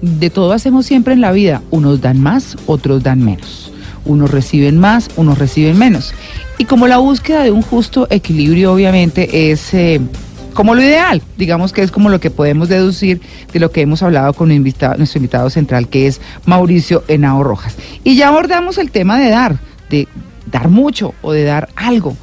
De 0.00 0.30
todo 0.30 0.52
hacemos 0.52 0.86
siempre 0.86 1.12
en 1.12 1.20
la 1.20 1.30
vida. 1.30 1.62
Unos 1.70 2.00
dan 2.00 2.22
más, 2.22 2.56
otros 2.66 3.02
dan 3.02 3.22
menos. 3.22 3.70
Unos 4.06 4.30
reciben 4.30 4.78
más, 4.78 5.10
unos 5.16 5.38
reciben 5.38 5.78
menos. 5.78 6.14
Y 6.56 6.64
como 6.64 6.88
la 6.88 6.96
búsqueda 6.96 7.42
de 7.42 7.50
un 7.50 7.60
justo 7.60 8.06
equilibrio 8.10 8.72
obviamente 8.72 9.50
es... 9.50 9.74
Eh, 9.74 10.00
como 10.54 10.74
lo 10.74 10.82
ideal, 10.82 11.22
digamos 11.36 11.72
que 11.72 11.82
es 11.82 11.90
como 11.90 12.08
lo 12.08 12.20
que 12.20 12.30
podemos 12.30 12.68
deducir 12.68 13.20
de 13.52 13.60
lo 13.60 13.70
que 13.70 13.82
hemos 13.82 14.02
hablado 14.02 14.32
con 14.32 14.50
invitado, 14.50 14.96
nuestro 14.96 15.18
invitado 15.18 15.50
central, 15.50 15.88
que 15.88 16.06
es 16.06 16.20
Mauricio 16.46 17.04
Henao 17.08 17.42
Rojas. 17.42 17.76
Y 18.04 18.16
ya 18.16 18.28
abordamos 18.28 18.78
el 18.78 18.90
tema 18.90 19.18
de 19.18 19.30
dar, 19.30 19.56
de 19.90 20.08
dar 20.50 20.68
mucho 20.68 21.14
o 21.22 21.32
de 21.32 21.44
dar 21.44 21.68
algo. 21.76 22.16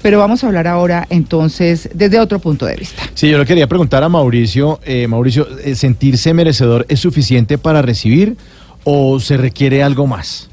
Pero 0.00 0.18
vamos 0.18 0.42
a 0.42 0.48
hablar 0.48 0.66
ahora 0.66 1.06
entonces 1.10 1.88
desde 1.94 2.18
otro 2.18 2.40
punto 2.40 2.66
de 2.66 2.74
vista. 2.74 3.02
Sí, 3.14 3.30
yo 3.30 3.38
le 3.38 3.46
quería 3.46 3.68
preguntar 3.68 4.02
a 4.02 4.08
Mauricio, 4.08 4.80
eh, 4.84 5.06
Mauricio, 5.06 5.46
¿sentirse 5.74 6.34
merecedor 6.34 6.86
es 6.88 6.98
suficiente 6.98 7.56
para 7.56 7.82
recibir 7.82 8.36
o 8.84 9.20
se 9.20 9.36
requiere 9.36 9.82
algo 9.82 10.06
más? 10.08 10.50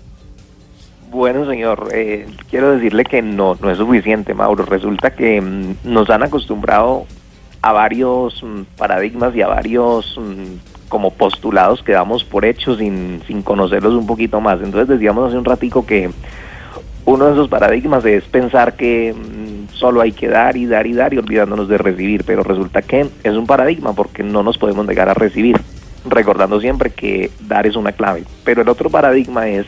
Bueno, 1.11 1.49
señor, 1.49 1.89
eh, 1.91 2.27
quiero 2.51 2.71
decirle 2.71 3.03
que 3.03 3.23
no, 3.23 3.57
no 3.59 3.71
es 3.71 3.79
suficiente, 3.79 4.35
Mauro. 4.35 4.65
Resulta 4.65 5.11
que 5.11 5.41
mmm, 5.41 5.77
nos 5.83 6.09
han 6.11 6.21
acostumbrado 6.21 7.07
a 7.61 7.71
varios 7.71 8.43
mmm, 8.43 8.63
paradigmas 8.77 9.35
y 9.35 9.41
a 9.41 9.47
varios 9.47 10.17
mmm, 10.17 10.87
como 10.89 11.11
postulados 11.11 11.83
que 11.83 11.91
damos 11.91 12.23
por 12.23 12.45
hechos 12.45 12.79
sin, 12.79 13.21
sin 13.27 13.41
conocerlos 13.41 13.93
un 13.93 14.07
poquito 14.07 14.41
más. 14.41 14.61
Entonces 14.61 14.87
decíamos 14.87 15.27
hace 15.27 15.37
un 15.37 15.45
ratico 15.45 15.85
que 15.85 16.09
uno 17.05 17.25
de 17.25 17.33
esos 17.33 17.47
paradigmas 17.47 18.05
es 18.05 18.23
pensar 18.25 18.75
que 18.75 19.15
solo 19.73 20.01
hay 20.01 20.11
que 20.11 20.27
dar 20.27 20.57
y 20.57 20.65
dar 20.65 20.85
y 20.85 20.93
dar 20.93 21.13
y 21.13 21.17
olvidándonos 21.17 21.67
de 21.67 21.77
recibir, 21.77 22.23
pero 22.23 22.43
resulta 22.43 22.81
que 22.81 23.09
es 23.23 23.33
un 23.33 23.47
paradigma 23.47 23.93
porque 23.93 24.23
no 24.23 24.43
nos 24.43 24.57
podemos 24.57 24.85
negar 24.85 25.09
a 25.09 25.13
recibir, 25.13 25.59
recordando 26.05 26.59
siempre 26.59 26.91
que 26.91 27.31
dar 27.47 27.65
es 27.65 27.75
una 27.75 27.93
clave. 27.93 28.25
Pero 28.43 28.61
el 28.61 28.69
otro 28.69 28.89
paradigma 28.89 29.47
es 29.47 29.65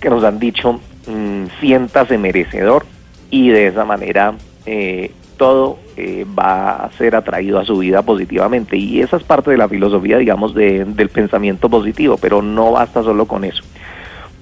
que 0.00 0.10
nos 0.10 0.22
han 0.24 0.38
dicho, 0.38 0.80
mm, 1.06 1.46
siéntase 1.60 2.18
merecedor 2.18 2.86
y 3.30 3.48
de 3.48 3.68
esa 3.68 3.84
manera 3.84 4.34
eh, 4.66 5.12
todo 5.40 5.78
eh, 5.96 6.26
va 6.38 6.84
a 6.84 6.90
ser 6.98 7.16
atraído 7.16 7.58
a 7.58 7.64
su 7.64 7.78
vida 7.78 8.02
positivamente. 8.02 8.76
Y 8.76 9.00
esa 9.00 9.16
es 9.16 9.22
parte 9.22 9.50
de 9.50 9.56
la 9.56 9.70
filosofía, 9.70 10.18
digamos, 10.18 10.54
de- 10.54 10.84
del 10.84 11.08
pensamiento 11.08 11.70
positivo, 11.70 12.18
pero 12.20 12.42
no 12.42 12.72
basta 12.72 13.02
solo 13.02 13.24
con 13.24 13.44
eso. 13.44 13.62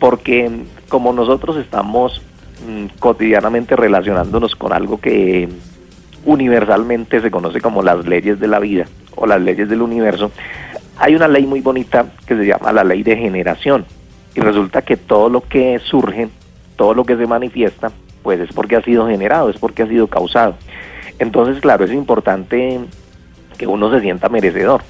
Porque 0.01 0.51
como 0.89 1.13
nosotros 1.13 1.57
estamos 1.57 2.21
mm, 2.69 2.99
cotidianamente 2.99 3.77
relacionándonos 3.77 4.57
con 4.57 4.73
algo 4.73 5.01
que 5.01 5.49
universalmente 6.25 7.21
se 7.21 7.31
conoce 7.31 7.61
como 7.61 7.81
las 7.85 8.05
leyes 8.05 8.41
de 8.41 8.49
la 8.49 8.59
vida 8.59 8.87
o 9.15 9.25
las 9.25 9.41
leyes 9.41 9.69
del 9.69 9.83
universo, 9.83 10.33
hay 10.99 11.15
una 11.15 11.29
ley 11.29 11.47
muy 11.47 11.61
bonita 11.61 12.07
que 12.27 12.37
se 12.37 12.45
llama 12.45 12.73
la 12.73 12.83
ley 12.83 13.05
de 13.05 13.17
generación. 13.17 13.85
Y 14.35 14.41
resulta 14.41 14.83
que 14.83 14.97
todo 14.97 15.29
lo 15.29 15.43
que 15.43 15.79
surge, 15.79 16.29
todo 16.75 16.93
lo 16.93 17.05
que 17.05 17.17
se 17.17 17.27
manifiesta, 17.29 17.93
pues 18.23 18.41
es 18.41 18.53
porque 18.53 18.77
ha 18.77 18.83
sido 18.83 19.07
generado, 19.07 19.51
es 19.51 19.59
porque 19.59 19.83
ha 19.83 19.87
sido 19.87 20.07
causado. 20.07 20.57
Entonces, 21.19 21.61
claro, 21.61 21.85
es 21.85 21.93
importante 21.93 22.81
que 23.57 23.67
uno 23.67 23.91
se 23.93 24.01
sienta 24.01 24.29
merecedor, 24.29 24.83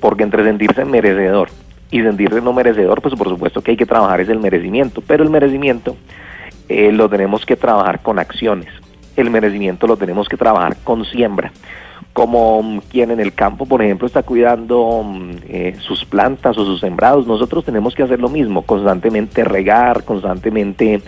porque 0.00 0.22
entre 0.22 0.44
sentirse 0.44 0.84
merecedor 0.84 1.50
y 1.90 2.00
sentirse 2.02 2.40
no 2.40 2.52
merecedor, 2.52 3.00
pues 3.02 3.14
por 3.14 3.28
supuesto 3.28 3.60
que 3.60 3.72
hay 3.72 3.76
que 3.76 3.86
trabajar 3.86 4.20
es 4.20 4.28
el 4.28 4.40
merecimiento, 4.40 5.02
pero 5.06 5.22
el 5.22 5.30
merecimiento 5.30 5.96
eh, 6.68 6.90
lo 6.92 7.08
tenemos 7.08 7.44
que 7.44 7.56
trabajar 7.56 8.02
con 8.02 8.18
acciones, 8.18 8.68
el 9.16 9.30
merecimiento 9.30 9.86
lo 9.86 9.96
tenemos 9.96 10.28
que 10.28 10.36
trabajar 10.36 10.76
con 10.82 11.04
siembra, 11.04 11.52
como 12.12 12.62
mm, 12.62 12.78
quien 12.90 13.10
en 13.10 13.20
el 13.20 13.34
campo, 13.34 13.66
por 13.66 13.82
ejemplo, 13.82 14.06
está 14.06 14.22
cuidando 14.22 15.02
mm, 15.04 15.30
eh, 15.48 15.76
sus 15.80 16.04
plantas 16.04 16.56
o 16.58 16.64
sus 16.64 16.80
sembrados, 16.80 17.26
nosotros 17.26 17.64
tenemos 17.64 17.94
que 17.94 18.02
hacer 18.02 18.18
lo 18.18 18.30
mismo, 18.30 18.62
constantemente 18.62 19.44
regar, 19.44 20.04
constantemente 20.04 21.02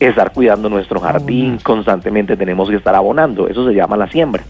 estar 0.00 0.32
cuidando 0.32 0.68
nuestro 0.68 1.00
jardín, 1.00 1.58
constantemente 1.62 2.36
tenemos 2.36 2.68
que 2.68 2.76
estar 2.76 2.94
abonando, 2.94 3.48
eso 3.48 3.66
se 3.66 3.74
llama 3.74 3.96
la 3.96 4.08
siembra. 4.08 4.44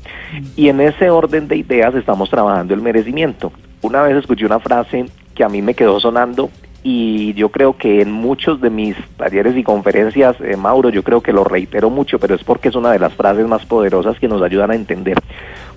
Y 0.56 0.68
en 0.68 0.80
ese 0.80 1.10
orden 1.10 1.48
de 1.48 1.56
ideas 1.56 1.94
estamos 1.94 2.30
trabajando 2.30 2.74
el 2.74 2.80
merecimiento. 2.80 3.52
Una 3.82 4.02
vez 4.02 4.16
escuché 4.16 4.44
una 4.46 4.58
frase 4.58 5.06
que 5.34 5.44
a 5.44 5.48
mí 5.48 5.62
me 5.62 5.74
quedó 5.74 6.00
sonando 6.00 6.50
y 6.82 7.34
yo 7.34 7.48
creo 7.48 7.76
que 7.76 8.00
en 8.00 8.12
muchos 8.12 8.60
de 8.60 8.70
mis 8.70 8.96
talleres 9.16 9.56
y 9.56 9.64
conferencias, 9.64 10.36
eh, 10.40 10.56
Mauro, 10.56 10.88
yo 10.88 11.02
creo 11.02 11.20
que 11.20 11.32
lo 11.32 11.42
reitero 11.42 11.90
mucho, 11.90 12.20
pero 12.20 12.34
es 12.34 12.44
porque 12.44 12.68
es 12.68 12.76
una 12.76 12.92
de 12.92 13.00
las 13.00 13.12
frases 13.12 13.46
más 13.46 13.66
poderosas 13.66 14.18
que 14.20 14.28
nos 14.28 14.40
ayudan 14.40 14.70
a 14.70 14.76
entender 14.76 15.18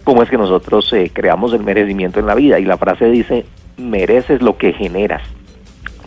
cómo 0.04 0.22
es 0.22 0.30
que 0.30 0.38
nosotros 0.38 0.92
eh, 0.94 1.10
creamos 1.12 1.54
el 1.54 1.64
merecimiento 1.64 2.20
en 2.20 2.28
la 2.28 2.36
vida. 2.36 2.60
Y 2.60 2.66
la 2.66 2.78
frase 2.78 3.10
dice, 3.10 3.46
mereces 3.78 4.42
lo 4.44 4.58
que 4.58 4.74
generas. 4.74 5.24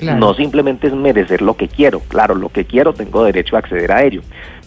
Claro. 0.03 0.19
No 0.21 0.35
simplemente 0.35 0.89
es 0.89 0.95
merecer 0.95 1.43
lo 1.43 1.57
que 1.57 1.69
quiero, 1.69 2.01
claro, 2.01 2.35
lo 2.35 2.49
que 2.49 2.65
quiero 2.65 2.93
tengo 2.93 3.25
derecho 3.25 3.57
a 3.57 3.61
acceder 3.61 3.91
a 3.93 4.03
ello, 4.05 4.21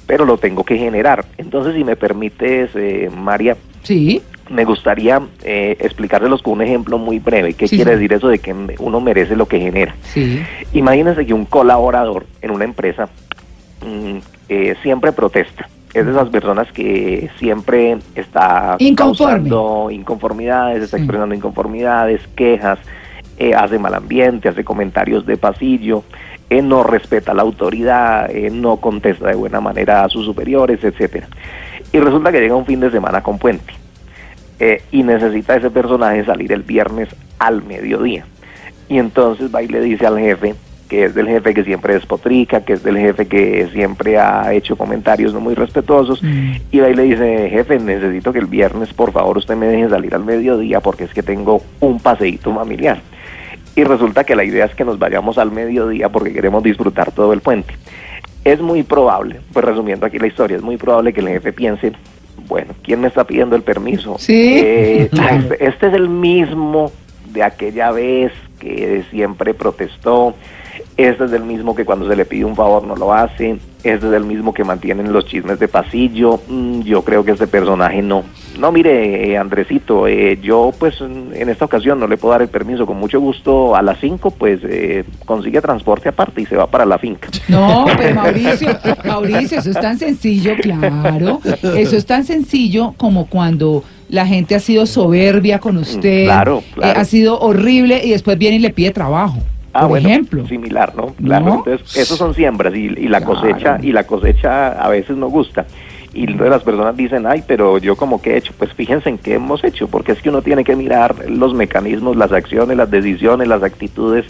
pero 0.08 0.26
lo 0.26 0.38
tengo 0.38 0.64
que 0.64 0.78
generar. 0.78 1.26
Entonces, 1.38 1.76
si 1.76 1.84
me 1.84 1.96
permites, 1.96 2.72
eh, 2.76 3.10
María, 3.16 3.56
Sí, 3.84 4.22
me 4.50 4.64
gustaría 4.66 5.22
eh, 5.44 5.76
explicárselos 5.80 6.42
con 6.42 6.54
un 6.54 6.62
ejemplo 6.62 6.98
muy 6.98 7.20
breve. 7.20 7.54
¿Qué 7.54 7.68
Sí, 7.68 7.76
quiere 7.76 7.92
sí. 7.92 7.98
decir 7.98 8.14
eso 8.14 8.28
de 8.30 8.40
que 8.40 8.54
uno 8.80 9.00
merece 9.02 9.36
lo 9.36 9.48
que 9.48 9.60
genera? 9.60 9.94
sí. 10.04 10.42
Imagínense 10.74 11.26
que 11.26 11.34
un 11.34 11.46
colaborador 11.46 12.26
en 12.42 12.52
una 12.52 12.64
empresa 12.66 13.10
mm, 13.86 14.18
eh, 14.50 14.76
siempre 14.82 15.12
protesta. 15.12 15.68
Es 15.94 16.06
de 16.06 16.12
esas 16.12 16.28
personas 16.30 16.70
que 16.74 17.30
siempre 17.40 17.98
está 18.16 18.76
Inconforme. 18.80 19.50
causando 19.50 19.88
inconformidades, 19.92 20.84
está 20.84 20.98
expresando 20.98 21.34
inconformidades, 21.34 22.22
quejas, 22.36 22.80
eh, 23.38 23.54
hace 23.54 23.80
mal 23.80 23.94
ambiente, 23.94 24.50
hace 24.50 24.64
comentarios 24.64 25.26
de 25.26 25.38
pasillo, 25.38 26.04
eh, 26.50 26.62
no 26.62 26.84
respeta 26.84 27.34
la 27.34 27.42
autoridad, 27.42 28.30
eh, 28.30 28.50
no 28.52 28.78
contesta 28.78 29.28
de 29.28 29.36
buena 29.36 29.62
manera 29.62 30.04
a 30.04 30.10
sus 30.10 30.26
superiores, 30.26 30.84
etcétera. 30.84 31.28
Y 31.92 32.00
resulta 32.00 32.32
que 32.32 32.40
llega 32.40 32.56
un 32.56 32.66
fin 32.66 32.80
de 32.80 32.92
semana 32.92 33.22
con 33.24 33.40
puente 33.40 33.74
eh, 34.60 34.84
y 34.92 35.04
necesita 35.04 35.56
ese 35.56 35.70
personaje 35.70 36.24
salir 36.24 36.52
el 36.52 36.64
viernes 36.64 37.10
al 37.40 37.64
mediodía. 37.64 38.26
Y 38.88 39.00
entonces 39.00 39.54
va 39.54 39.64
y 39.64 39.68
le 39.68 39.82
dice 39.82 40.06
al 40.06 40.20
jefe, 40.20 40.56
que 40.88 41.06
es 41.06 41.16
del 41.16 41.28
jefe 41.28 41.56
que 41.56 41.64
siempre 41.64 41.96
despotrica, 41.96 42.62
que 42.62 42.74
es 42.74 42.84
del 42.84 42.98
jefe 42.98 43.26
que 43.26 43.68
siempre 43.74 44.20
ha 44.20 44.54
hecho 44.54 44.76
comentarios 44.78 45.34
no 45.34 45.40
muy 45.40 45.56
respetuosos, 45.56 46.22
Mm. 46.22 46.52
y 46.72 46.80
va 46.80 46.90
y 46.90 46.94
le 46.94 47.04
dice, 47.04 47.50
jefe, 47.50 47.80
necesito 47.80 48.32
que 48.32 48.40
el 48.40 48.46
viernes 48.46 48.94
por 48.94 49.12
favor 49.12 49.40
usted 49.40 49.56
me 49.56 49.66
deje 49.66 49.90
salir 49.90 50.14
al 50.14 50.24
mediodía 50.24 50.80
porque 50.82 51.06
es 51.06 51.14
que 51.14 51.24
tengo 51.24 51.64
un 51.80 52.00
paseíto 52.00 52.54
familiar. 52.54 53.02
Y 53.76 53.84
resulta 53.84 54.24
que 54.24 54.36
la 54.36 54.44
idea 54.44 54.66
es 54.66 54.76
que 54.76 54.86
nos 54.86 54.98
vayamos 55.00 55.38
al 55.38 55.52
mediodía 55.52 56.10
porque 56.10 56.34
queremos 56.34 56.64
disfrutar 56.64 57.12
todo 57.12 57.34
el 57.34 57.42
puente. 57.42 57.74
Es 58.44 58.62
muy 58.62 58.84
probable, 58.84 59.42
pues 59.52 59.66
resumiendo 59.66 60.06
aquí 60.06 60.20
la 60.20 60.28
historia, 60.28 60.58
es 60.58 60.64
muy 60.64 60.78
probable 60.78 61.14
que 61.14 61.20
el 61.20 61.28
jefe 61.28 61.52
piense, 61.52 61.94
bueno, 62.48 62.74
¿quién 62.84 63.02
me 63.02 63.08
está 63.08 63.26
pidiendo 63.26 63.56
el 63.56 63.64
permiso? 63.64 64.18
Sí, 64.20 64.60
Eh, 64.64 65.10
este, 65.32 65.66
este 65.66 65.88
es 65.88 65.94
el 65.94 66.10
mismo 66.10 66.92
de 67.34 67.44
aquella 67.44 67.92
vez 67.92 68.32
que 68.60 69.04
siempre 69.10 69.54
protestó, 69.54 70.36
este 70.96 71.26
es 71.26 71.32
el 71.34 71.44
mismo 71.44 71.76
que 71.76 71.84
cuando 71.86 72.08
se 72.08 72.16
le 72.16 72.24
pide 72.26 72.46
un 72.46 72.56
favor 72.56 72.84
no 72.84 72.96
lo 72.96 73.14
hace, 73.14 73.58
este 73.84 74.08
es 74.08 74.14
el 74.14 74.24
mismo 74.24 74.54
que 74.54 74.64
mantienen 74.64 75.12
los 75.12 75.26
chismes 75.26 75.60
de 75.60 75.68
pasillo, 75.68 76.40
Mm, 76.48 76.82
yo 76.82 77.02
creo 77.04 77.26
que 77.26 77.32
este 77.32 77.48
personaje 77.48 78.02
no. 78.02 78.24
No, 78.60 78.72
mire, 78.72 79.32
eh, 79.32 79.38
Andresito, 79.38 80.08
eh, 80.08 80.40
yo 80.42 80.72
pues 80.78 81.02
en 81.02 81.50
esta 81.50 81.66
ocasión 81.66 82.00
no 82.00 82.08
le 82.08 82.18
puedo 82.18 82.32
dar 82.32 82.42
el 82.42 82.48
permiso, 82.48 82.86
con 82.86 82.98
mucho 82.98 83.20
gusto 83.20 83.76
a 83.76 83.82
las 83.82 84.00
5 84.00 84.32
pues 84.32 84.62
eh, 84.64 85.04
consigue 85.26 85.60
transporte 85.62 86.10
aparte 86.10 86.42
y 86.42 86.46
se 86.46 86.56
va 86.56 86.68
para 86.68 86.86
la 86.86 86.98
finca. 86.98 87.28
No, 87.50 87.86
pero 87.98 88.16
Mauricio, 88.22 88.70
Mauricio, 89.06 89.60
eso 89.60 89.70
es 89.72 89.80
tan 89.80 89.98
sencillo, 90.00 90.54
claro. 90.62 91.42
Eso 91.76 91.96
es 91.98 92.06
tan 92.06 92.24
sencillo 92.24 92.94
como 92.98 93.28
cuando 93.28 93.84
la 94.10 94.26
gente 94.26 94.56
ha 94.56 94.60
sido 94.60 94.86
soberbia 94.86 95.60
con 95.60 95.78
usted, 95.78 96.26
claro, 96.26 96.60
eh, 96.60 96.72
claro. 96.76 97.00
ha 97.00 97.06
sido 97.06 97.40
horrible 97.40 98.02
y 98.06 98.12
después 98.12 98.38
viene 98.38 98.56
y 98.58 98.60
le 98.60 98.70
pide 98.70 98.92
trabajo. 98.92 99.40
Ah, 99.74 99.82
por 99.82 99.90
bueno, 99.90 100.08
ejemplo. 100.08 100.48
similar, 100.48 100.96
¿no? 100.96 101.08
Claro, 101.22 101.46
¿No? 101.46 101.56
entonces 101.66 101.98
esos 101.98 102.18
son 102.18 102.34
siembras 102.34 102.74
y, 102.74 102.86
y 102.86 103.08
la 103.10 103.20
Claro. 103.20 103.34
cosecha 103.42 103.78
y 103.82 103.92
la 103.92 104.06
cosecha 104.06 104.70
a 104.72 104.88
veces 104.88 105.18
no 105.18 105.28
gusta. 105.28 105.66
Y 106.16 106.28
las 106.28 106.64
personas 106.64 106.96
dicen, 106.96 107.28
ay, 107.28 107.44
pero 107.46 107.78
yo 107.78 107.98
como 107.98 108.22
que 108.22 108.34
he 108.34 108.38
hecho, 108.38 108.54
pues 108.58 108.72
fíjense 108.74 109.10
en 109.10 109.18
qué 109.18 109.34
hemos 109.34 109.66
hecho, 109.66 109.90
porque 109.90 110.14
es 110.14 110.22
que 110.22 110.30
uno 110.30 110.42
tiene 110.42 110.64
que 110.64 110.76
mirar 110.78 111.30
los 111.30 111.54
mecanismos, 111.54 112.16
las 112.16 112.32
acciones, 112.32 112.78
las 112.78 112.90
decisiones, 112.90 113.50
las 113.50 113.62
actitudes 113.64 114.26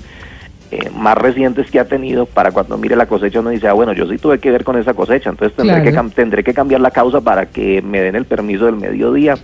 eh, 0.72 0.90
más 0.98 1.16
recientes 1.16 1.70
que 1.70 1.80
ha 1.80 1.88
tenido 1.88 2.26
para 2.26 2.52
cuando 2.52 2.76
mire 2.80 2.96
la 2.96 3.06
cosecha 3.06 3.40
uno 3.40 3.52
dice, 3.52 3.68
ah, 3.68 3.74
bueno, 3.74 3.94
yo 3.94 4.10
sí 4.10 4.18
tuve 4.18 4.40
que 4.40 4.50
ver 4.50 4.64
con 4.64 4.80
esa 4.80 4.96
cosecha, 4.96 5.30
entonces 5.30 5.56
tendré, 5.56 5.84
Claro. 5.84 6.10
que, 6.10 6.16
tendré 6.16 6.44
que 6.44 6.56
cambiar 6.56 6.82
la 6.82 6.90
causa 6.90 7.22
para 7.22 7.46
que 7.46 7.84
me 7.84 8.02
den 8.02 8.16
el 8.16 8.26
permiso 8.26 8.66
del 8.66 8.78
mediodía, 8.78 9.36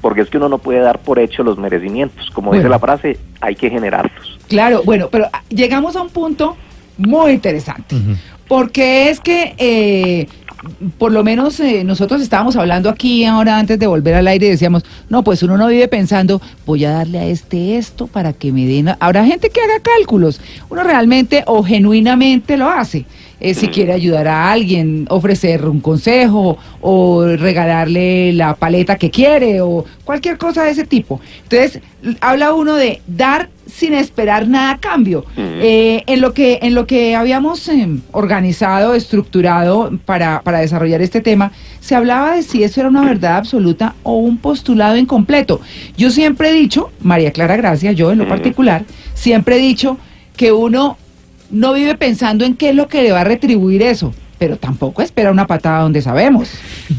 porque 0.00 0.22
es 0.22 0.30
que 0.30 0.38
uno 0.38 0.48
no 0.48 0.56
puede 0.56 0.80
dar 0.80 1.00
por 1.00 1.18
hecho 1.18 1.42
los 1.42 1.58
merecimientos, 1.58 2.30
como 2.30 2.54
dice 2.54 2.70
la 2.70 2.78
frase, 2.78 3.18
hay 3.42 3.56
que 3.56 3.68
generarlos. 3.68 4.38
Claro, 4.48 4.82
bueno, 4.84 5.08
pero 5.12 5.26
ah, 5.34 5.42
llegamos 5.50 5.96
a 5.96 6.00
un 6.00 6.08
punto 6.08 6.56
muy 6.96 7.32
interesante, 7.32 7.94
porque 8.48 9.10
es 9.10 9.20
que 9.20 9.54
eh, 9.58 10.26
por 10.98 11.12
lo 11.12 11.24
menos 11.24 11.58
eh, 11.60 11.84
nosotros 11.84 12.20
estábamos 12.20 12.56
hablando 12.56 12.90
aquí 12.90 13.24
ahora 13.24 13.58
antes 13.58 13.78
de 13.78 13.86
volver 13.86 14.14
al 14.14 14.28
aire 14.28 14.48
decíamos, 14.48 14.84
no, 15.08 15.24
pues 15.24 15.42
uno 15.42 15.56
no 15.56 15.68
vive 15.68 15.88
pensando, 15.88 16.40
voy 16.66 16.84
a 16.84 16.90
darle 16.90 17.18
a 17.18 17.26
este 17.26 17.78
esto 17.78 18.06
para 18.06 18.32
que 18.32 18.52
me 18.52 18.66
den... 18.66 18.94
Habrá 19.00 19.24
gente 19.24 19.50
que 19.50 19.60
haga 19.60 19.80
cálculos, 19.80 20.40
uno 20.68 20.82
realmente 20.82 21.44
o 21.46 21.62
genuinamente 21.62 22.56
lo 22.56 22.68
hace. 22.68 23.06
Eh, 23.40 23.54
si 23.54 23.68
quiere 23.68 23.92
ayudar 23.92 24.28
a 24.28 24.52
alguien, 24.52 25.06
ofrecer 25.08 25.64
un 25.66 25.80
consejo 25.80 26.58
o 26.82 27.24
regalarle 27.24 28.32
la 28.34 28.54
paleta 28.54 28.96
que 28.96 29.10
quiere 29.10 29.60
o 29.62 29.84
cualquier 30.04 30.36
cosa 30.36 30.64
de 30.64 30.72
ese 30.72 30.84
tipo. 30.84 31.20
Entonces, 31.44 31.80
habla 32.20 32.52
uno 32.52 32.74
de 32.74 33.00
dar 33.06 33.48
sin 33.66 33.94
esperar 33.94 34.48
nada 34.48 34.72
a 34.72 34.78
cambio. 34.78 35.24
Eh, 35.36 36.02
en, 36.06 36.20
lo 36.20 36.34
que, 36.34 36.58
en 36.62 36.74
lo 36.74 36.86
que 36.86 37.14
habíamos 37.14 37.66
em, 37.68 38.02
organizado, 38.12 38.94
estructurado 38.94 39.90
para, 40.04 40.42
para 40.42 40.58
desarrollar 40.58 41.00
este 41.00 41.20
tema, 41.20 41.52
se 41.80 41.94
hablaba 41.94 42.36
de 42.36 42.42
si 42.42 42.62
eso 42.62 42.80
era 42.80 42.90
una 42.90 43.04
verdad 43.04 43.36
absoluta 43.36 43.94
o 44.02 44.16
un 44.16 44.36
postulado 44.38 44.96
incompleto. 44.96 45.60
Yo 45.96 46.10
siempre 46.10 46.50
he 46.50 46.52
dicho, 46.52 46.90
María 47.00 47.32
Clara 47.32 47.56
Gracia, 47.56 47.92
yo 47.92 48.12
en 48.12 48.18
lo 48.18 48.28
particular, 48.28 48.84
siempre 49.14 49.56
he 49.56 49.60
dicho 49.60 49.96
que 50.36 50.52
uno 50.52 50.98
no 51.50 51.72
vive 51.72 51.94
pensando 51.96 52.44
en 52.44 52.56
qué 52.56 52.70
es 52.70 52.74
lo 52.74 52.88
que 52.88 53.02
le 53.02 53.12
va 53.12 53.20
a 53.20 53.24
retribuir 53.24 53.82
eso, 53.82 54.14
pero 54.38 54.56
tampoco 54.56 55.02
espera 55.02 55.30
una 55.30 55.46
patada 55.46 55.82
donde 55.82 56.02
sabemos, 56.02 56.48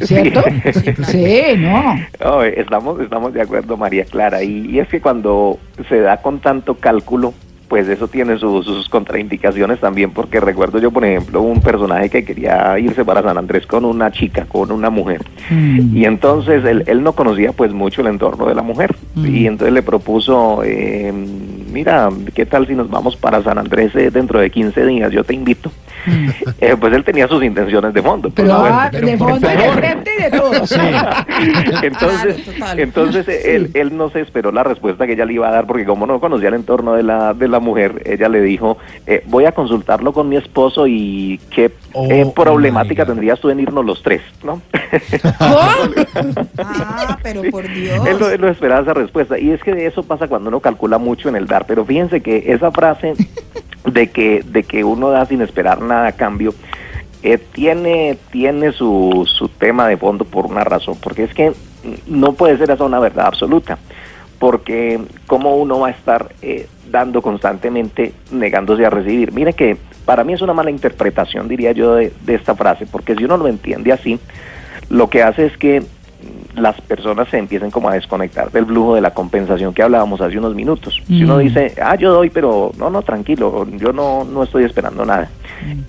¿cierto? 0.04 0.44
Sí, 1.08 1.42
no. 1.58 1.96
No, 2.20 2.44
estamos, 2.44 3.00
estamos 3.02 3.34
de 3.34 3.42
acuerdo, 3.42 3.78
María 3.78 4.06
Clara. 4.06 4.44
Y, 4.44 4.68
y 4.70 4.80
es 4.80 4.88
que 4.88 5.02
cuando 5.02 5.60
se 5.90 6.00
da 6.00 6.22
con 6.22 6.40
tanto 6.40 6.76
cálculo, 6.76 7.34
pues 7.72 7.88
eso 7.88 8.10
tiene 8.10 8.38
su- 8.38 8.64
sus 8.64 8.90
contraindicaciones 8.90 9.80
también, 9.80 10.12
porque 10.12 10.42
recuerdo 10.42 10.78
yo, 10.78 10.92
por 10.92 11.06
ejemplo, 11.06 11.42
un 11.42 11.62
personaje 11.62 12.10
que 12.10 12.26
quería 12.26 12.78
irse 12.78 13.06
para 13.06 13.24
San 13.24 13.38
Andrés 13.38 13.66
con 13.66 13.86
una 13.86 14.12
chica, 14.12 14.46
con 14.46 14.74
una 14.74 14.90
mujer. 14.90 15.22
Mm. 15.50 15.96
Y 15.96 16.04
entonces 16.04 16.66
él, 16.66 16.84
él 16.88 17.02
no 17.02 17.14
conocía 17.14 17.54
pues 17.54 17.72
mucho 17.72 18.02
el 18.02 18.08
entorno 18.08 18.46
de 18.48 18.56
la 18.56 18.62
mujer. 18.62 18.94
Mm. 19.16 19.26
Y 19.26 19.48
entonces 19.48 19.74
le 19.74 19.84
propuso, 19.84 20.64
eh, 20.66 21.14
mira, 21.72 22.10
¿qué 22.36 22.46
tal 22.46 22.68
si 22.68 22.76
nos 22.76 22.90
vamos 22.90 23.16
para 23.16 23.42
San 23.42 23.58
Andrés 23.58 23.96
eh, 23.96 24.12
dentro 24.12 24.42
de 24.42 24.50
15 24.50 24.86
días? 24.86 25.10
Yo 25.14 25.24
te 25.24 25.34
invito. 25.34 25.72
Eh, 26.60 26.76
pues 26.80 26.94
él 26.94 27.04
tenía 27.04 27.28
sus 27.28 27.44
intenciones 27.44 27.92
de 27.94 28.02
fondo. 28.04 28.30
por 28.30 28.46
Pero, 28.46 28.54
ah, 28.56 28.88
pero 28.92 29.08
de 29.08 29.18
fondo 29.18 29.48
y 29.52 29.58
de 29.58 29.70
frente 29.72 30.12
y 30.18 30.24
de 30.24 30.30
todo. 30.32 30.52
entonces, 31.82 32.38
Claro, 32.56 32.82
entonces 32.82 33.28
él, 33.46 33.72
él 33.74 33.98
no 33.98 34.10
se 34.10 34.22
esperó 34.22 34.52
la 34.52 34.64
respuesta 34.64 35.08
que 35.08 35.14
ella 35.14 35.26
le 35.26 35.34
iba 35.34 35.48
a 35.48 35.52
dar 35.52 35.66
porque 35.66 35.86
como 35.86 36.06
no 36.06 36.20
conocía 36.20 36.50
el 36.50 36.56
entorno 36.56 36.94
de 36.94 37.04
la, 37.04 37.34
de 37.34 37.48
la 37.48 37.60
mujer, 37.62 38.02
ella 38.06 38.28
le 38.28 38.42
dijo, 38.42 38.78
eh, 39.08 39.24
voy 39.28 39.46
a 39.46 39.54
consultarlo 39.54 40.12
con 40.12 40.28
mi 40.28 40.36
esposo 40.36 40.88
y 40.88 41.40
qué 41.50 41.72
Oh, 41.94 42.08
eh, 42.10 42.32
problemática 42.34 43.04
God. 43.04 43.12
tendrías 43.14 43.40
tú 43.42 43.50
en 43.50 43.60
irnos 43.60 43.84
los 43.86 44.02
tres, 44.02 44.22
¿no? 44.44 44.62
Ah, 46.58 47.18
pero 47.22 47.42
por 47.52 47.68
Dios. 47.68 48.06
Él 48.08 48.18
no, 48.20 48.30
él 48.30 48.42
no 48.42 48.48
esperaba 48.48 48.82
esa 48.82 48.94
respuesta. 48.94 49.38
Y 49.40 49.52
es 49.52 49.62
que 49.62 49.86
eso 49.86 50.04
pasa 50.04 50.28
cuando 50.28 50.50
uno 50.50 50.60
calcula 50.60 50.98
mucho 50.98 51.30
en 51.30 51.36
el 51.36 51.48
dar. 51.48 51.66
Pero 51.66 51.86
fíjense 51.86 52.22
que 52.22 52.52
esa 52.54 52.72
frase 52.72 53.14
de 53.86 54.08
que, 54.10 54.44
de 54.46 54.64
que 54.64 54.84
uno 54.84 55.10
da 55.10 55.26
sin 55.26 55.42
esperar 55.42 55.82
nada 55.82 56.08
a 56.08 56.12
cambio, 56.14 56.54
eh, 57.24 57.38
tiene, 57.38 58.18
tiene 58.32 58.72
su, 58.72 59.28
su 59.28 59.50
tema 59.50 59.88
de 59.88 59.98
fondo 59.98 60.26
por 60.26 60.46
una 60.46 60.64
razón. 60.64 60.96
Porque 61.02 61.24
es 61.24 61.34
que 61.34 61.54
no 62.08 62.34
puede 62.34 62.58
ser 62.58 62.72
esa 62.72 62.84
una 62.86 63.00
verdad 63.00 63.28
absoluta. 63.28 63.78
Porque 64.42 65.00
cómo 65.28 65.56
uno 65.56 65.80
va 65.82 65.90
a 65.90 65.92
estar 65.92 66.30
eh, 66.42 66.68
dando 66.92 67.22
constantemente 67.22 68.12
negándose 68.32 68.84
a 68.86 68.90
recibir. 68.90 69.32
Mire 69.32 69.54
que 69.54 69.78
para 70.04 70.24
mí 70.24 70.34
es 70.34 70.42
una 70.42 70.54
mala 70.54 70.72
interpretación, 70.72 71.48
diría 71.48 71.74
yo, 71.74 71.94
de, 71.94 72.12
de 72.26 72.34
esta 72.36 72.56
frase. 72.56 72.88
Porque 72.88 73.16
si 73.16 73.24
uno 73.24 73.38
lo 73.38 73.48
entiende 73.48 73.92
así, 73.94 74.18
lo 74.90 75.12
que 75.12 75.22
hace 75.22 75.46
es 75.46 75.56
que 75.58 75.82
mm, 75.82 76.60
las 76.60 76.82
personas 76.82 77.30
se 77.30 77.38
empiecen 77.38 77.70
como 77.70 77.88
a 77.90 77.94
desconectar 77.94 78.50
del 78.52 78.66
flujo 78.66 78.96
de 78.96 79.02
la 79.02 79.14
compensación 79.14 79.76
que 79.76 79.84
hablábamos 79.84 80.20
hace 80.22 80.40
unos 80.40 80.56
minutos. 80.56 81.00
Si 81.08 81.24
uno 81.24 81.36
Mm. 81.36 81.40
dice, 81.42 81.76
ah, 81.80 81.96
yo 81.96 82.12
doy, 82.12 82.32
pero 82.32 82.72
no, 82.80 82.90
no, 82.90 83.04
tranquilo, 83.04 83.68
yo 83.78 83.94
no, 83.94 84.24
no 84.26 84.42
estoy 84.42 84.64
esperando 84.64 85.06
nada. 85.06 85.30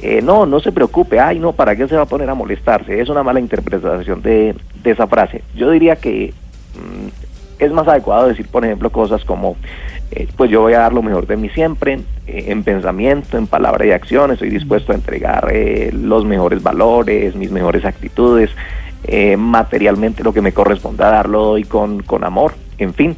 Eh, 0.02 0.20
no, 0.22 0.44
no 0.44 0.60
se 0.60 0.72
preocupe, 0.72 1.18
ay, 1.18 1.38
no, 1.38 1.52
¿para 1.52 1.74
qué 1.74 1.88
se 1.88 1.96
va 1.96 2.02
a 2.02 2.06
poner 2.06 2.28
a 2.28 2.34
molestarse? 2.34 3.00
Es 3.00 3.08
una 3.08 3.22
mala 3.22 3.40
interpretación 3.40 4.20
de, 4.20 4.54
de 4.84 4.90
esa 4.90 5.06
frase. 5.06 5.42
Yo 5.56 5.70
diría 5.70 5.96
que 5.96 6.34
mm, 6.74 7.21
es 7.64 7.72
más 7.72 7.86
adecuado 7.86 8.28
decir, 8.28 8.46
por 8.48 8.64
ejemplo, 8.64 8.90
cosas 8.90 9.24
como, 9.24 9.56
eh, 10.10 10.26
pues 10.36 10.50
yo 10.50 10.60
voy 10.60 10.74
a 10.74 10.80
dar 10.80 10.92
lo 10.92 11.02
mejor 11.02 11.26
de 11.26 11.36
mí 11.36 11.48
siempre, 11.50 12.00
eh, 12.26 12.44
en 12.48 12.64
pensamiento, 12.64 13.38
en 13.38 13.46
palabra 13.46 13.86
y 13.86 13.92
acción, 13.92 14.32
estoy 14.32 14.50
dispuesto 14.50 14.92
a 14.92 14.96
entregar 14.96 15.48
eh, 15.52 15.90
los 15.92 16.24
mejores 16.24 16.62
valores, 16.62 17.34
mis 17.36 17.50
mejores 17.50 17.84
actitudes, 17.84 18.50
materialmente 19.36 20.22
lo 20.22 20.32
que 20.32 20.40
me 20.40 20.52
corresponda 20.52 21.10
darlo 21.10 21.44
doy 21.46 21.64
con, 21.64 22.04
con 22.04 22.22
amor, 22.22 22.54
en 22.78 22.94
fin, 22.94 23.16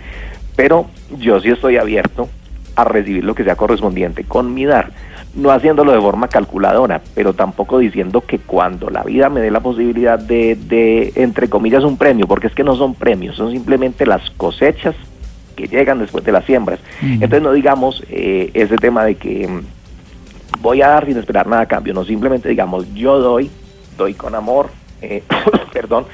pero 0.56 0.86
yo 1.18 1.40
sí 1.40 1.50
estoy 1.50 1.76
abierto 1.76 2.26
a 2.74 2.84
recibir 2.84 3.22
lo 3.22 3.34
que 3.34 3.44
sea 3.44 3.56
correspondiente 3.56 4.24
con 4.24 4.54
mi 4.54 4.64
dar, 4.64 4.92
no 5.34 5.50
haciéndolo 5.50 5.92
de 5.92 6.00
forma 6.00 6.28
calculadora, 6.28 7.02
pero 7.14 7.34
tampoco 7.34 7.78
diciendo 7.78 8.20
que 8.20 8.38
cuando 8.38 8.90
la 8.90 9.02
vida 9.02 9.28
me 9.28 9.40
dé 9.40 9.50
la 9.50 9.60
posibilidad 9.60 10.18
de, 10.18 10.56
de, 10.56 11.12
entre 11.16 11.48
comillas, 11.48 11.84
un 11.84 11.96
premio, 11.96 12.26
porque 12.26 12.46
es 12.46 12.54
que 12.54 12.64
no 12.64 12.76
son 12.76 12.94
premios, 12.94 13.36
son 13.36 13.50
simplemente 13.50 14.06
las 14.06 14.30
cosechas 14.30 14.94
que 15.56 15.66
llegan 15.66 15.98
después 15.98 16.24
de 16.24 16.32
las 16.32 16.44
siembras. 16.44 16.80
Entonces 17.00 17.42
no 17.42 17.52
digamos 17.52 18.02
eh, 18.08 18.50
ese 18.54 18.76
tema 18.76 19.04
de 19.04 19.16
que 19.16 19.46
mm, 19.46 19.60
voy 20.60 20.82
a 20.82 20.88
dar 20.88 21.06
sin 21.06 21.16
esperar 21.16 21.46
nada 21.46 21.62
a 21.62 21.66
cambio, 21.66 21.94
no 21.94 22.04
simplemente 22.04 22.48
digamos 22.48 22.92
yo 22.94 23.18
doy, 23.18 23.50
doy 23.96 24.14
con 24.14 24.34
amor, 24.34 24.70
eh, 25.02 25.22
perdón, 25.72 26.06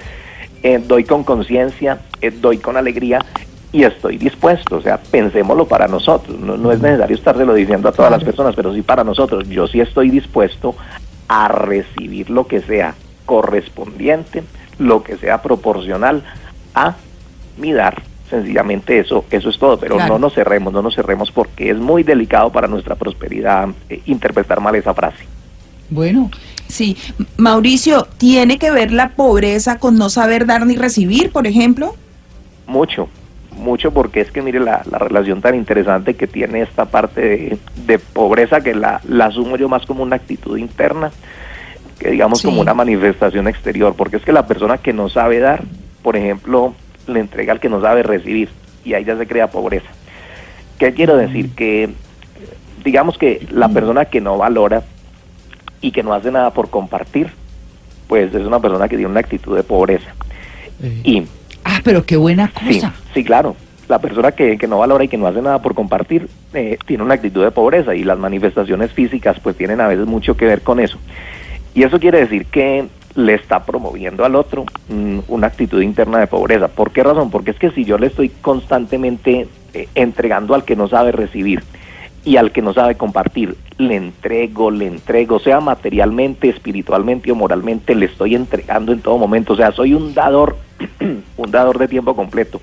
eh, 0.63 0.83
doy 0.87 1.05
con 1.05 1.25
conciencia, 1.25 2.01
eh, 2.21 2.31
doy 2.31 2.59
con 2.59 2.77
alegría 2.77 3.25
y 3.73 3.85
estoy 3.85 4.19
dispuesto, 4.19 4.77
o 4.77 4.83
sea, 4.83 4.99
pensémoslo 4.99 5.67
para 5.67 5.87
nosotros, 5.87 6.39
no, 6.39 6.57
no 6.57 6.73
es 6.73 6.81
necesario 6.81 7.15
estárselo 7.17 7.55
diciendo 7.55 7.89
a 7.89 7.93
todas 7.93 8.11
las 8.11 8.25
personas, 8.25 8.55
pero 8.57 8.75
sí 8.75 8.83
para 8.83 9.05
nosotros, 9.05 9.49
yo 9.49 9.67
sí 9.69 9.81
estoy 9.81 10.11
dispuesto 10.11 10.75
a 11.29 11.49
recibir 11.49 12.31
lo 12.31 12.47
que 12.47 12.61
sea 12.61 12.95
correspondiente, 13.27 14.43
lo 14.79 15.03
que 15.03 15.17
sea 15.17 15.41
proporcional 15.43 16.25
a 16.75 16.97
mi 17.59 17.73
dar. 17.73 18.03
Sencillamente 18.29 18.99
eso, 18.99 19.25
eso 19.31 19.51
es 19.51 19.59
todo, 19.59 19.79
pero 19.79 19.97
Claro. 19.97 20.15
no 20.15 20.19
nos 20.21 20.35
cerremos, 20.35 20.73
no 20.73 20.83
nos 20.83 20.95
cerremos 20.95 21.31
porque 21.33 21.71
es 21.71 21.77
muy 21.77 22.03
delicado 22.03 22.51
para 22.51 22.69
nuestra 22.69 22.95
prosperidad 22.95 23.69
eh, 23.89 24.03
interpretar 24.07 24.61
mal 24.61 24.75
esa 24.77 24.95
frase. 24.95 25.25
Bueno, 25.91 26.31
Sí, 26.71 26.97
Mauricio, 27.37 28.07
¿tiene 28.17 28.57
que 28.59 28.71
ver 28.71 28.93
la 28.93 29.11
pobreza 29.11 29.81
con 29.81 29.97
no 29.97 30.09
saber 30.09 30.47
dar 30.47 30.65
ni 30.67 30.77
recibir, 30.77 31.33
por 31.33 31.49
ejemplo? 31.49 31.97
Mucho, 32.67 33.09
mucho 33.61 33.93
porque 33.93 34.21
es 34.21 34.31
que 34.33 34.43
mire 34.43 34.59
la, 34.61 34.83
la 34.91 34.99
relación 34.99 35.41
tan 35.41 35.55
interesante 35.55 36.15
que 36.15 36.27
tiene 36.27 36.63
esta 36.63 36.87
parte 36.87 37.21
de, 37.21 37.59
de 37.87 37.99
pobreza 37.99 38.61
que 38.63 38.75
la, 38.75 39.01
la 39.09 39.27
asumo 39.27 39.57
yo 39.57 39.69
más 39.69 39.87
como 39.87 40.03
una 40.03 40.17
actitud 40.17 40.57
interna 40.59 41.13
que 41.99 42.11
digamos 42.11 42.41
Sí. 42.41 42.47
como 42.49 42.61
una 42.63 42.73
manifestación 42.75 43.47
exterior, 43.47 43.95
porque 43.97 44.17
es 44.17 44.25
que 44.25 44.33
la 44.33 44.47
persona 44.47 44.79
que 44.79 44.93
no 44.95 45.09
sabe 45.11 45.39
dar, 45.39 45.63
por 46.03 46.17
ejemplo, 46.17 46.75
le 47.07 47.21
entrega 47.21 47.53
al 47.53 47.61
que 47.61 47.69
no 47.69 47.81
sabe 47.83 48.03
recibir 48.03 48.49
y 48.85 48.95
ahí 48.95 49.05
ya 49.05 49.17
se 49.19 49.27
crea 49.27 49.51
pobreza. 49.51 49.89
¿Qué 50.79 50.95
quiero 50.95 51.17
decir? 51.19 51.51
Que 51.55 51.91
digamos 52.83 53.19
que 53.19 53.47
la 53.51 53.69
persona 53.69 54.07
que 54.07 54.23
no 54.23 54.39
valora 54.39 54.83
y 55.83 55.93
que 55.93 56.03
no 56.03 56.15
hace 56.15 56.31
nada 56.31 56.53
por 56.55 56.71
compartir, 56.71 57.31
pues 58.09 58.35
es 58.35 58.47
una 58.47 58.61
persona 58.61 58.89
que 58.89 58.97
tiene 58.97 59.11
una 59.11 59.21
actitud 59.21 59.55
de 59.55 59.63
pobreza. 59.63 60.15
Eh, 60.83 61.01
Y 61.05 61.27
ah, 61.65 61.81
pero 61.85 62.05
qué 62.05 62.17
buena 62.17 62.53
Sí, 62.69 62.75
cosa. 62.75 62.95
sí, 63.15 63.25
claro. 63.25 63.57
La 63.89 63.99
persona 63.99 64.31
que, 64.33 64.57
que 64.57 64.69
no 64.69 64.79
valora 64.79 65.03
y 65.05 65.09
que 65.09 65.17
no 65.19 65.27
hace 65.27 65.43
nada 65.43 65.61
por 65.61 65.75
compartir 65.75 66.29
eh, 66.55 66.79
tiene 66.87 67.03
una 67.03 67.15
actitud 67.15 67.43
de 67.43 67.51
pobreza 67.51 67.95
y 67.95 68.05
las 68.05 68.19
manifestaciones 68.19 68.93
físicas 68.93 69.41
pues 69.41 69.57
tienen 69.57 69.81
a 69.81 69.89
veces 69.89 70.07
mucho 70.07 70.37
que 70.37 70.47
ver 70.47 70.63
con 70.63 70.79
eso. 70.79 70.99
Y 71.75 71.83
eso 71.83 71.99
quiere 71.99 72.21
decir 72.21 72.47
que 72.47 72.87
le 73.17 73.35
está 73.35 73.65
promoviendo 73.65 74.25
al 74.25 74.37
otro 74.37 74.65
mm, 74.89 75.19
una 75.27 75.49
actitud 75.49 75.83
interna 75.83 76.19
de 76.19 76.29
pobreza. 76.29 76.69
¿Por 76.69 76.93
qué 76.93 77.03
razón? 77.03 77.31
Porque 77.31 77.51
es 77.51 77.59
que 77.59 77.73
si 77.73 77.85
yo 77.85 77.99
le 77.99 78.07
estoy 78.07 78.29
constantemente 78.29 79.49
eh, 79.75 79.89
entregando 79.97 80.55
al 80.55 80.65
que 80.65 80.77
no 80.77 80.87
sabe 80.89 81.11
recibir 81.11 81.65
y 82.25 82.37
al 82.37 82.53
que 82.53 82.63
no 82.63 82.73
sabe 82.73 82.95
compartir, 82.97 83.57
le 83.79 83.97
entrego, 83.97 84.71
le 84.71 84.87
entrego, 84.87 85.41
sea 85.41 85.59
materialmente, 85.61 86.49
espiritualmente 86.49 87.33
o 87.33 87.35
moralmente, 87.35 87.97
le 87.97 88.07
estoy 88.07 88.37
entregando 88.37 88.93
en 88.93 89.01
todo 89.01 89.19
momento. 89.19 89.55
O 89.55 89.57
sea, 89.57 89.73
soy 89.73 89.95
un 89.95 90.15
dador, 90.15 90.57
un 91.37 91.51
dador 91.51 91.79
de 91.79 91.89
tiempo 91.89 92.15
completo. 92.15 92.61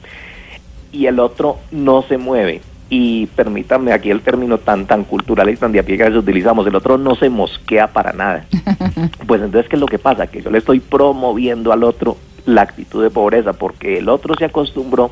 Y 0.92 1.06
el 1.08 1.20
otro 1.20 1.58
no 1.72 2.02
se 2.04 2.18
mueve. 2.18 2.62
Y 2.90 3.26
permítanme 3.36 3.92
aquí 3.92 4.10
el 4.10 4.22
término 4.22 4.60
tan 4.60 4.86
tan 4.88 5.04
cultural 5.04 5.50
y 5.50 5.58
tan 5.58 5.74
de 5.74 5.80
a 5.80 5.84
pie 5.84 5.98
que 5.98 6.04
a 6.04 6.06
veces 6.06 6.22
utilizamos, 6.24 6.66
el 6.68 6.76
otro 6.76 6.98
no 6.98 7.16
se 7.16 7.30
mosquea 7.30 7.88
para 7.88 8.14
nada. 8.14 8.46
Pues 9.28 9.42
entonces, 9.42 9.70
¿qué 9.70 9.76
es 9.76 9.80
lo 9.82 9.88
que 9.88 10.00
pasa? 10.00 10.28
Que 10.28 10.42
yo 10.42 10.50
le 10.50 10.60
estoy 10.60 10.80
promoviendo 10.80 11.74
al 11.74 11.84
otro 11.84 12.16
la 12.46 12.62
actitud 12.62 13.04
de 13.04 13.10
pobreza, 13.10 13.52
porque 13.52 13.98
el 13.98 14.08
otro 14.08 14.36
se 14.36 14.46
acostumbró 14.46 15.12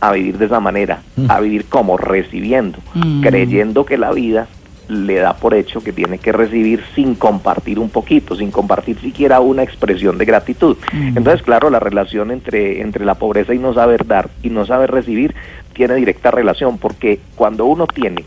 a 0.00 0.12
vivir 0.12 0.36
de 0.36 0.44
esa 0.44 0.60
manera, 0.60 1.00
a 1.28 1.40
vivir 1.40 1.64
como 1.64 1.96
recibiendo, 1.96 2.78
Mm. 2.94 3.22
creyendo 3.22 3.86
que 3.86 3.96
la 3.96 4.12
vida 4.12 4.46
le 4.88 5.16
da 5.16 5.36
por 5.36 5.54
hecho 5.54 5.82
que 5.82 5.92
tiene 5.92 6.18
que 6.18 6.32
recibir 6.32 6.82
sin 6.94 7.14
compartir 7.14 7.78
un 7.78 7.90
poquito, 7.90 8.36
sin 8.36 8.50
compartir 8.50 8.98
siquiera 9.00 9.40
una 9.40 9.62
expresión 9.62 10.18
de 10.18 10.24
gratitud. 10.24 10.76
Mm. 10.92 11.18
Entonces, 11.18 11.42
claro, 11.42 11.70
la 11.70 11.80
relación 11.80 12.30
entre, 12.30 12.80
entre 12.80 13.04
la 13.04 13.14
pobreza 13.14 13.54
y 13.54 13.58
no 13.58 13.74
saber 13.74 14.06
dar 14.06 14.30
y 14.42 14.50
no 14.50 14.64
saber 14.64 14.90
recibir 14.90 15.34
tiene 15.72 15.94
directa 15.94 16.30
relación, 16.30 16.78
porque 16.78 17.20
cuando 17.34 17.66
uno 17.66 17.86
tiene 17.86 18.24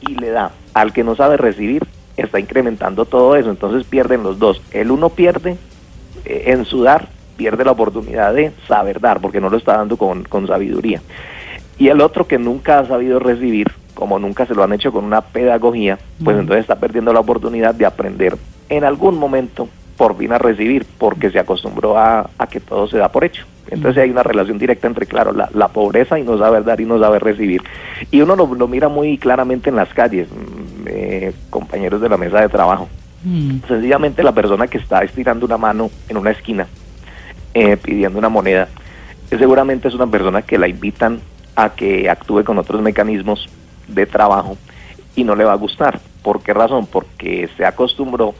y 0.00 0.14
le 0.14 0.30
da 0.30 0.52
al 0.74 0.92
que 0.92 1.02
no 1.02 1.16
sabe 1.16 1.36
recibir, 1.36 1.84
está 2.16 2.38
incrementando 2.38 3.04
todo 3.04 3.36
eso, 3.36 3.50
entonces 3.50 3.86
pierden 3.86 4.22
los 4.22 4.38
dos. 4.38 4.62
El 4.70 4.90
uno 4.90 5.08
pierde 5.08 5.56
eh, 6.24 6.44
en 6.46 6.64
su 6.64 6.82
dar, 6.82 7.08
pierde 7.36 7.64
la 7.64 7.72
oportunidad 7.72 8.34
de 8.34 8.52
saber 8.66 9.00
dar, 9.00 9.20
porque 9.20 9.40
no 9.40 9.50
lo 9.50 9.56
está 9.56 9.76
dando 9.76 9.96
con, 9.96 10.24
con 10.24 10.46
sabiduría. 10.46 11.02
Y 11.78 11.88
el 11.88 12.00
otro 12.00 12.26
que 12.26 12.38
nunca 12.38 12.80
ha 12.80 12.86
sabido 12.86 13.18
recibir, 13.18 13.68
como 13.98 14.20
nunca 14.20 14.46
se 14.46 14.54
lo 14.54 14.62
han 14.62 14.72
hecho 14.72 14.92
con 14.92 15.04
una 15.04 15.22
pedagogía, 15.22 15.98
pues 16.22 16.38
entonces 16.38 16.60
está 16.60 16.76
perdiendo 16.76 17.12
la 17.12 17.18
oportunidad 17.18 17.74
de 17.74 17.84
aprender 17.84 18.36
en 18.68 18.84
algún 18.84 19.18
momento 19.18 19.68
por 19.96 20.16
fin 20.16 20.30
a 20.30 20.38
recibir, 20.38 20.86
porque 20.98 21.32
se 21.32 21.40
acostumbró 21.40 21.98
a, 21.98 22.30
a 22.38 22.46
que 22.46 22.60
todo 22.60 22.86
se 22.86 22.96
da 22.96 23.08
por 23.10 23.24
hecho. 23.24 23.44
Entonces 23.68 24.00
hay 24.00 24.10
una 24.10 24.22
relación 24.22 24.56
directa 24.56 24.86
entre, 24.86 25.06
claro, 25.06 25.32
la, 25.32 25.50
la 25.52 25.66
pobreza 25.66 26.16
y 26.16 26.22
no 26.22 26.38
saber 26.38 26.62
dar 26.62 26.80
y 26.80 26.84
no 26.84 27.00
saber 27.00 27.24
recibir. 27.24 27.60
Y 28.12 28.20
uno 28.20 28.36
lo, 28.36 28.54
lo 28.54 28.68
mira 28.68 28.88
muy 28.88 29.18
claramente 29.18 29.68
en 29.68 29.74
las 29.74 29.92
calles, 29.92 30.28
mm, 30.30 30.86
eh, 30.86 31.32
compañeros 31.50 32.00
de 32.00 32.08
la 32.08 32.16
mesa 32.16 32.40
de 32.40 32.48
trabajo. 32.48 32.88
Mm. 33.24 33.66
Sencillamente 33.66 34.22
la 34.22 34.30
persona 34.30 34.68
que 34.68 34.78
está 34.78 35.02
estirando 35.02 35.44
una 35.44 35.58
mano 35.58 35.90
en 36.08 36.18
una 36.18 36.30
esquina 36.30 36.68
eh, 37.52 37.76
pidiendo 37.76 38.16
una 38.16 38.28
moneda, 38.28 38.68
eh, 39.32 39.38
seguramente 39.38 39.88
es 39.88 39.94
una 39.94 40.06
persona 40.06 40.42
que 40.42 40.56
la 40.56 40.68
invitan 40.68 41.18
a 41.56 41.70
que 41.70 42.08
actúe 42.08 42.44
con 42.44 42.58
otros 42.58 42.80
mecanismos 42.80 43.48
de 43.88 44.06
trabajo 44.06 44.56
y 45.16 45.24
no 45.24 45.34
le 45.34 45.44
va 45.44 45.52
a 45.52 45.56
gustar. 45.56 45.98
¿Por 46.22 46.42
qué 46.42 46.52
razón? 46.54 46.86
Porque 46.86 47.48
se 47.56 47.64
acostumbró 47.64 48.34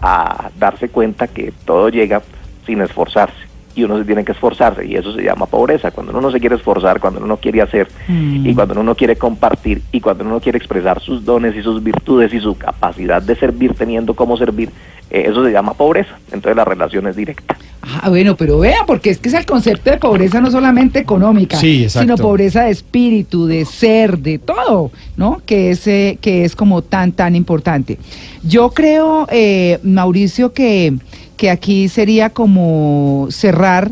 a 0.00 0.50
darse 0.58 0.88
cuenta 0.88 1.26
que 1.28 1.52
todo 1.64 1.88
llega 1.88 2.22
sin 2.66 2.80
esforzarse. 2.80 3.46
y 3.74 3.84
uno 3.84 3.96
se 3.96 4.04
tiene 4.04 4.24
que 4.24 4.32
esforzarse 4.32 4.84
y 4.84 4.96
eso 4.96 5.12
se 5.12 5.22
llama 5.22 5.46
pobreza. 5.46 5.92
Cuando 5.92 6.10
uno 6.10 6.20
no 6.20 6.32
se 6.32 6.40
quiere 6.40 6.56
esforzar, 6.56 6.98
cuando 6.98 7.20
uno 7.20 7.28
no 7.28 7.36
quiere 7.36 7.62
hacer 7.62 7.86
Mm. 8.08 8.44
y 8.44 8.52
cuando 8.52 8.74
uno 8.74 8.82
no 8.82 8.96
quiere 8.96 9.14
compartir 9.14 9.82
y 9.92 10.00
cuando 10.00 10.24
uno 10.24 10.34
no 10.34 10.40
quiere 10.40 10.58
expresar 10.58 10.98
sus 11.00 11.24
dones 11.24 11.54
y 11.54 11.62
sus 11.62 11.80
virtudes 11.80 12.34
y 12.34 12.40
su 12.40 12.58
capacidad 12.58 13.22
de 13.22 13.36
servir 13.36 13.74
teniendo 13.74 14.14
cómo 14.14 14.36
servir, 14.36 14.70
eh, 15.10 15.26
eso 15.28 15.44
se 15.44 15.52
llama 15.52 15.74
pobreza. 15.74 16.18
Entonces 16.32 16.56
la 16.56 16.64
relación 16.64 17.06
es 17.06 17.14
directa. 17.14 17.56
Ah, 17.90 18.10
bueno, 18.10 18.36
pero 18.36 18.58
vea, 18.58 18.84
porque 18.86 19.10
es 19.10 19.18
que 19.18 19.28
es 19.28 19.34
el 19.34 19.46
concepto 19.46 19.90
de 19.90 19.96
pobreza 19.96 20.40
no 20.40 20.50
solamente 20.50 20.98
económica, 20.98 21.56
Sí, 21.56 21.88
sino 21.88 22.16
pobreza 22.16 22.64
de 22.64 22.70
espíritu, 22.70 23.46
de 23.46 23.64
ser, 23.64 24.18
de 24.18 24.38
todo, 24.38 24.90
¿no? 25.16 25.40
Que 25.46 25.70
es, 25.70 25.86
eh, 25.86 26.18
que 26.20 26.44
es 26.44 26.54
como 26.54 26.82
tan, 26.82 27.12
tan 27.12 27.34
importante. 27.34 27.98
Yo 28.42 28.70
creo, 28.70 29.26
eh, 29.30 29.78
Mauricio, 29.82 30.52
que, 30.52 30.94
que 31.36 31.50
aquí 31.50 31.88
sería 31.88 32.30
como 32.30 33.28
cerrar 33.30 33.90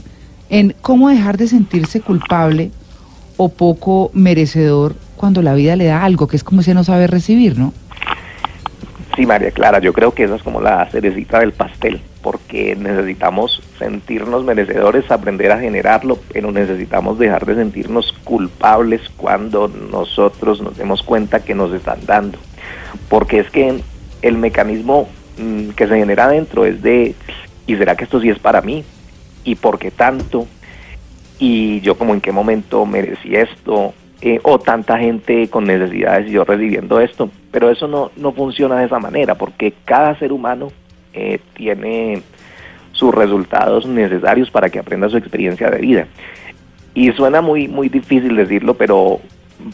en 0.50 0.74
cómo 0.82 1.08
dejar 1.08 1.38
de 1.38 1.48
sentirse 1.48 2.00
culpable 2.00 2.70
o 3.36 3.48
poco 3.48 4.10
merecedor 4.12 4.94
cuando 5.16 5.42
la 5.42 5.54
vida 5.54 5.76
le 5.76 5.86
da 5.86 6.04
algo, 6.04 6.26
que 6.26 6.36
es 6.36 6.44
como 6.44 6.60
ese 6.60 6.74
no 6.74 6.84
sabe 6.84 7.06
recibir, 7.06 7.58
¿no? 7.58 7.72
Sí, 9.16 9.24
María 9.24 9.50
Clara, 9.50 9.78
yo 9.80 9.94
creo 9.94 10.12
que 10.12 10.24
esa 10.24 10.36
es 10.36 10.42
como 10.42 10.60
la 10.60 10.86
cerecita 10.90 11.40
del 11.40 11.52
pastel, 11.52 12.02
porque 12.26 12.74
necesitamos 12.74 13.62
sentirnos 13.78 14.42
merecedores, 14.42 15.08
aprender 15.12 15.52
a 15.52 15.60
generarlo, 15.60 16.18
pero 16.32 16.50
necesitamos 16.50 17.20
dejar 17.20 17.46
de 17.46 17.54
sentirnos 17.54 18.12
culpables 18.24 19.00
cuando 19.16 19.68
nosotros 19.68 20.60
nos 20.60 20.76
demos 20.76 21.04
cuenta 21.04 21.44
que 21.44 21.54
nos 21.54 21.72
están 21.72 22.00
dando. 22.04 22.36
Porque 23.08 23.38
es 23.38 23.48
que 23.52 23.80
el 24.22 24.38
mecanismo 24.38 25.08
mm, 25.38 25.68
que 25.76 25.86
se 25.86 25.96
genera 25.96 26.24
adentro 26.24 26.64
es 26.66 26.82
de, 26.82 27.14
¿y 27.64 27.76
será 27.76 27.94
que 27.94 28.02
esto 28.02 28.20
sí 28.20 28.28
es 28.28 28.40
para 28.40 28.60
mí? 28.60 28.82
¿Y 29.44 29.54
por 29.54 29.78
qué 29.78 29.92
tanto? 29.92 30.48
y 31.38 31.80
yo 31.82 31.96
como 31.96 32.12
en 32.12 32.20
qué 32.20 32.32
momento 32.32 32.86
merecí 32.86 33.36
esto, 33.36 33.94
eh, 34.20 34.40
o 34.42 34.58
tanta 34.58 34.98
gente 34.98 35.48
con 35.48 35.62
necesidades 35.62 36.26
y 36.26 36.32
yo 36.32 36.44
recibiendo 36.44 36.98
esto, 36.98 37.30
pero 37.52 37.70
eso 37.70 37.86
no, 37.86 38.10
no 38.16 38.32
funciona 38.32 38.80
de 38.80 38.86
esa 38.86 38.98
manera, 38.98 39.36
porque 39.36 39.74
cada 39.84 40.18
ser 40.18 40.32
humano 40.32 40.72
eh, 41.16 41.40
tiene 41.54 42.22
sus 42.92 43.14
resultados 43.14 43.86
necesarios 43.86 44.50
para 44.50 44.70
que 44.70 44.78
aprenda 44.78 45.08
su 45.08 45.16
experiencia 45.16 45.70
de 45.70 45.78
vida. 45.78 46.06
Y 46.94 47.12
suena 47.12 47.40
muy, 47.42 47.68
muy 47.68 47.88
difícil 47.88 48.36
decirlo, 48.36 48.74
pero 48.74 49.20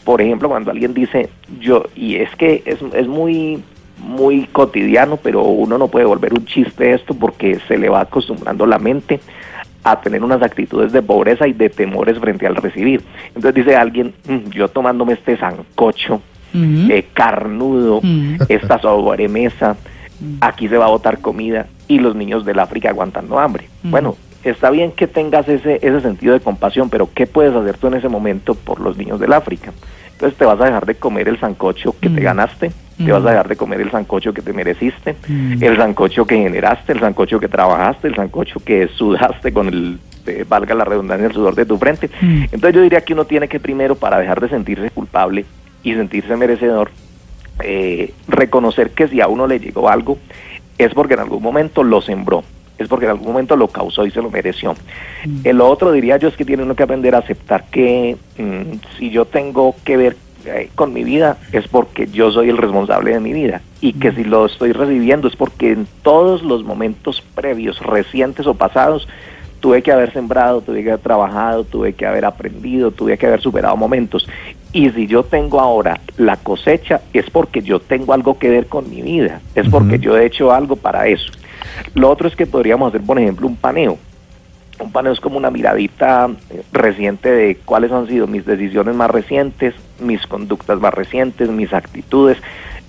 por 0.03 0.21
ejemplo 0.21 0.49
cuando 0.49 0.71
alguien 0.71 0.93
dice 0.93 1.29
yo, 1.59 1.85
y 1.95 2.15
es 2.15 2.33
que 2.35 2.63
es, 2.65 2.79
es 2.93 3.07
muy 3.07 3.61
muy 3.99 4.47
cotidiano, 4.51 5.17
pero 5.17 5.43
uno 5.43 5.77
no 5.77 5.87
puede 5.87 6.05
volver 6.05 6.33
un 6.33 6.45
chiste 6.45 6.93
esto 6.93 7.13
porque 7.13 7.59
se 7.67 7.77
le 7.77 7.87
va 7.89 8.01
acostumbrando 8.01 8.65
la 8.65 8.79
mente 8.79 9.19
a 9.85 10.01
tener 10.01 10.23
unas 10.23 10.41
actitudes 10.41 10.91
de 10.91 11.01
pobreza 11.01 11.47
y 11.47 11.53
de 11.53 11.69
temores 11.69 12.17
frente 12.19 12.47
al 12.47 12.55
recibir. 12.55 13.01
Entonces 13.27 13.53
dice 13.53 13.75
alguien, 13.75 14.13
"Mm, 14.27 14.49
yo 14.51 14.67
tomándome 14.67 15.13
este 15.13 15.37
sancocho, 15.37 16.21
eh, 16.55 17.05
carnudo, 17.13 17.99
Mm. 18.03 18.35
esta 18.49 18.79
sobremesa, 18.79 19.75
aquí 20.41 20.67
se 20.67 20.77
va 20.77 20.85
a 20.85 20.89
botar 20.89 21.19
comida 21.19 21.67
y 21.87 21.99
los 21.99 22.15
niños 22.15 22.45
del 22.45 22.59
África 22.59 22.89
aguantando 22.89 23.39
hambre. 23.39 23.67
Mm. 23.83 23.91
Bueno, 23.91 24.15
está 24.43 24.69
bien 24.69 24.91
que 24.91 25.07
tengas 25.07 25.47
ese, 25.49 25.79
ese 25.81 26.01
sentido 26.01 26.33
de 26.33 26.39
compasión, 26.39 26.89
pero 26.89 27.09
¿qué 27.13 27.27
puedes 27.27 27.53
hacer 27.55 27.77
tú 27.77 27.87
en 27.87 27.95
ese 27.95 28.09
momento 28.09 28.55
por 28.55 28.79
los 28.79 28.97
niños 28.97 29.19
del 29.19 29.33
África? 29.33 29.71
Entonces 30.13 30.37
te 30.37 30.45
vas 30.45 30.59
a 30.61 30.65
dejar 30.65 30.85
de 30.85 30.95
comer 30.95 31.27
el 31.27 31.39
sancocho 31.39 31.95
que 31.99 32.09
te 32.09 32.21
Mm. 32.21 32.23
ganaste, 32.23 32.71
te 32.97 33.03
Mm. 33.03 33.11
vas 33.11 33.25
a 33.25 33.29
dejar 33.31 33.47
de 33.47 33.55
comer 33.55 33.81
el 33.81 33.91
sancocho 33.91 34.33
que 34.33 34.41
te 34.41 34.53
mereciste, 34.53 35.15
Mm. 35.27 35.61
el 35.63 35.75
sancocho 35.77 36.25
que 36.25 36.37
generaste, 36.37 36.93
el 36.93 36.99
sancocho 36.99 37.39
que 37.39 37.47
trabajaste, 37.47 38.07
el 38.07 38.15
sancocho 38.15 38.59
que 38.63 38.87
sudaste 38.89 39.51
con 39.51 39.67
el, 39.67 39.99
eh, 40.27 40.45
valga 40.47 40.75
la 40.75 40.85
redundancia, 40.85 41.27
el 41.27 41.33
sudor 41.33 41.55
de 41.55 41.65
tu 41.65 41.77
frente. 41.77 42.09
Mm. 42.21 42.43
Entonces 42.51 42.73
yo 42.75 42.81
diría 42.81 43.01
que 43.01 43.13
uno 43.13 43.25
tiene 43.25 43.47
que 43.49 43.59
primero, 43.59 43.95
para 43.95 44.19
dejar 44.19 44.39
de 44.39 44.47
sentirse 44.49 44.89
culpable 44.91 45.45
y 45.83 45.93
sentirse 45.95 46.37
merecedor, 46.37 46.91
eh, 47.59 48.13
reconocer 48.27 48.91
que 48.91 49.07
si 49.07 49.21
a 49.21 49.27
uno 49.27 49.47
le 49.47 49.59
llegó 49.59 49.89
algo, 49.89 50.17
es 50.77 50.93
porque 50.93 51.13
en 51.13 51.21
algún 51.21 51.43
momento 51.43 51.83
lo 51.83 52.01
sembró, 52.01 52.43
es 52.77 52.87
porque 52.87 53.05
en 53.05 53.11
algún 53.11 53.27
momento 53.27 53.55
lo 53.55 53.67
causó 53.67 54.05
y 54.05 54.11
se 54.11 54.21
lo 54.21 54.29
mereció. 54.29 54.75
El 55.43 55.61
otro 55.61 55.91
diría 55.91 56.17
yo 56.17 56.27
es 56.27 56.35
que 56.35 56.45
tiene 56.45 56.63
uno 56.63 56.75
que 56.75 56.83
aprender 56.83 57.15
a 57.15 57.19
aceptar 57.19 57.65
que 57.69 58.17
mm, 58.37 58.97
si 58.97 59.09
yo 59.09 59.25
tengo 59.25 59.75
que 59.83 59.97
ver 59.97 60.17
eh, 60.45 60.69
con 60.75 60.91
mi 60.91 61.03
vida 61.05 61.37
es 61.53 61.67
porque 61.69 62.07
yo 62.07 62.31
soy 62.31 62.49
el 62.49 62.57
responsable 62.57 63.13
de 63.13 63.19
mi 63.21 63.31
vida 63.31 63.61
y 63.79 63.93
que 63.93 64.11
si 64.11 64.25
lo 64.25 64.45
estoy 64.45 64.73
recibiendo 64.73 65.27
es 65.27 65.35
porque 65.37 65.71
en 65.71 65.87
todos 66.01 66.43
los 66.43 66.65
momentos 66.65 67.23
previos, 67.33 67.79
recientes 67.79 68.45
o 68.45 68.53
pasados, 68.53 69.07
tuve 69.61 69.81
que 69.81 69.93
haber 69.93 70.11
sembrado, 70.11 70.59
tuve 70.59 70.83
que 70.83 70.89
haber 70.89 71.01
trabajado, 71.01 71.63
tuve 71.63 71.93
que 71.93 72.05
haber 72.05 72.25
aprendido, 72.25 72.91
tuve 72.91 73.17
que 73.17 73.25
haber 73.25 73.39
superado 73.39 73.77
momentos. 73.77 74.27
Y 74.73 74.89
si 74.89 75.05
yo 75.05 75.23
tengo 75.23 75.59
ahora 75.59 75.99
la 76.17 76.35
cosecha, 76.37 77.01
es 77.13 77.29
porque 77.29 77.61
yo 77.61 77.79
tengo 77.79 78.13
algo 78.13 78.39
que 78.39 78.49
ver 78.49 78.65
con 78.65 78.89
mi 78.89 79.03
vida, 79.03 79.39
es 79.53 79.69
porque 79.69 79.99
yo 79.99 80.17
he 80.17 80.25
hecho 80.25 80.51
algo 80.51 80.75
para 80.75 81.07
eso. 81.07 81.31
Lo 81.93 82.09
otro 82.09 82.27
es 82.27 82.35
que 82.35 82.47
podríamos 82.47 82.89
hacer, 82.89 83.05
por 83.05 83.19
ejemplo, 83.19 83.47
un 83.47 83.55
paneo. 83.55 83.99
Un 84.79 84.91
paneo 84.91 85.13
es 85.13 85.19
como 85.19 85.37
una 85.37 85.51
miradita 85.51 86.27
eh, 86.49 86.63
reciente 86.71 87.29
de 87.29 87.57
cuáles 87.63 87.91
han 87.91 88.07
sido 88.07 88.25
mis 88.25 88.45
decisiones 88.45 88.95
más 88.95 89.11
recientes, 89.11 89.75
mis 89.99 90.25
conductas 90.25 90.79
más 90.79 90.93
recientes, 90.93 91.49
mis 91.49 91.71
actitudes, 91.71 92.39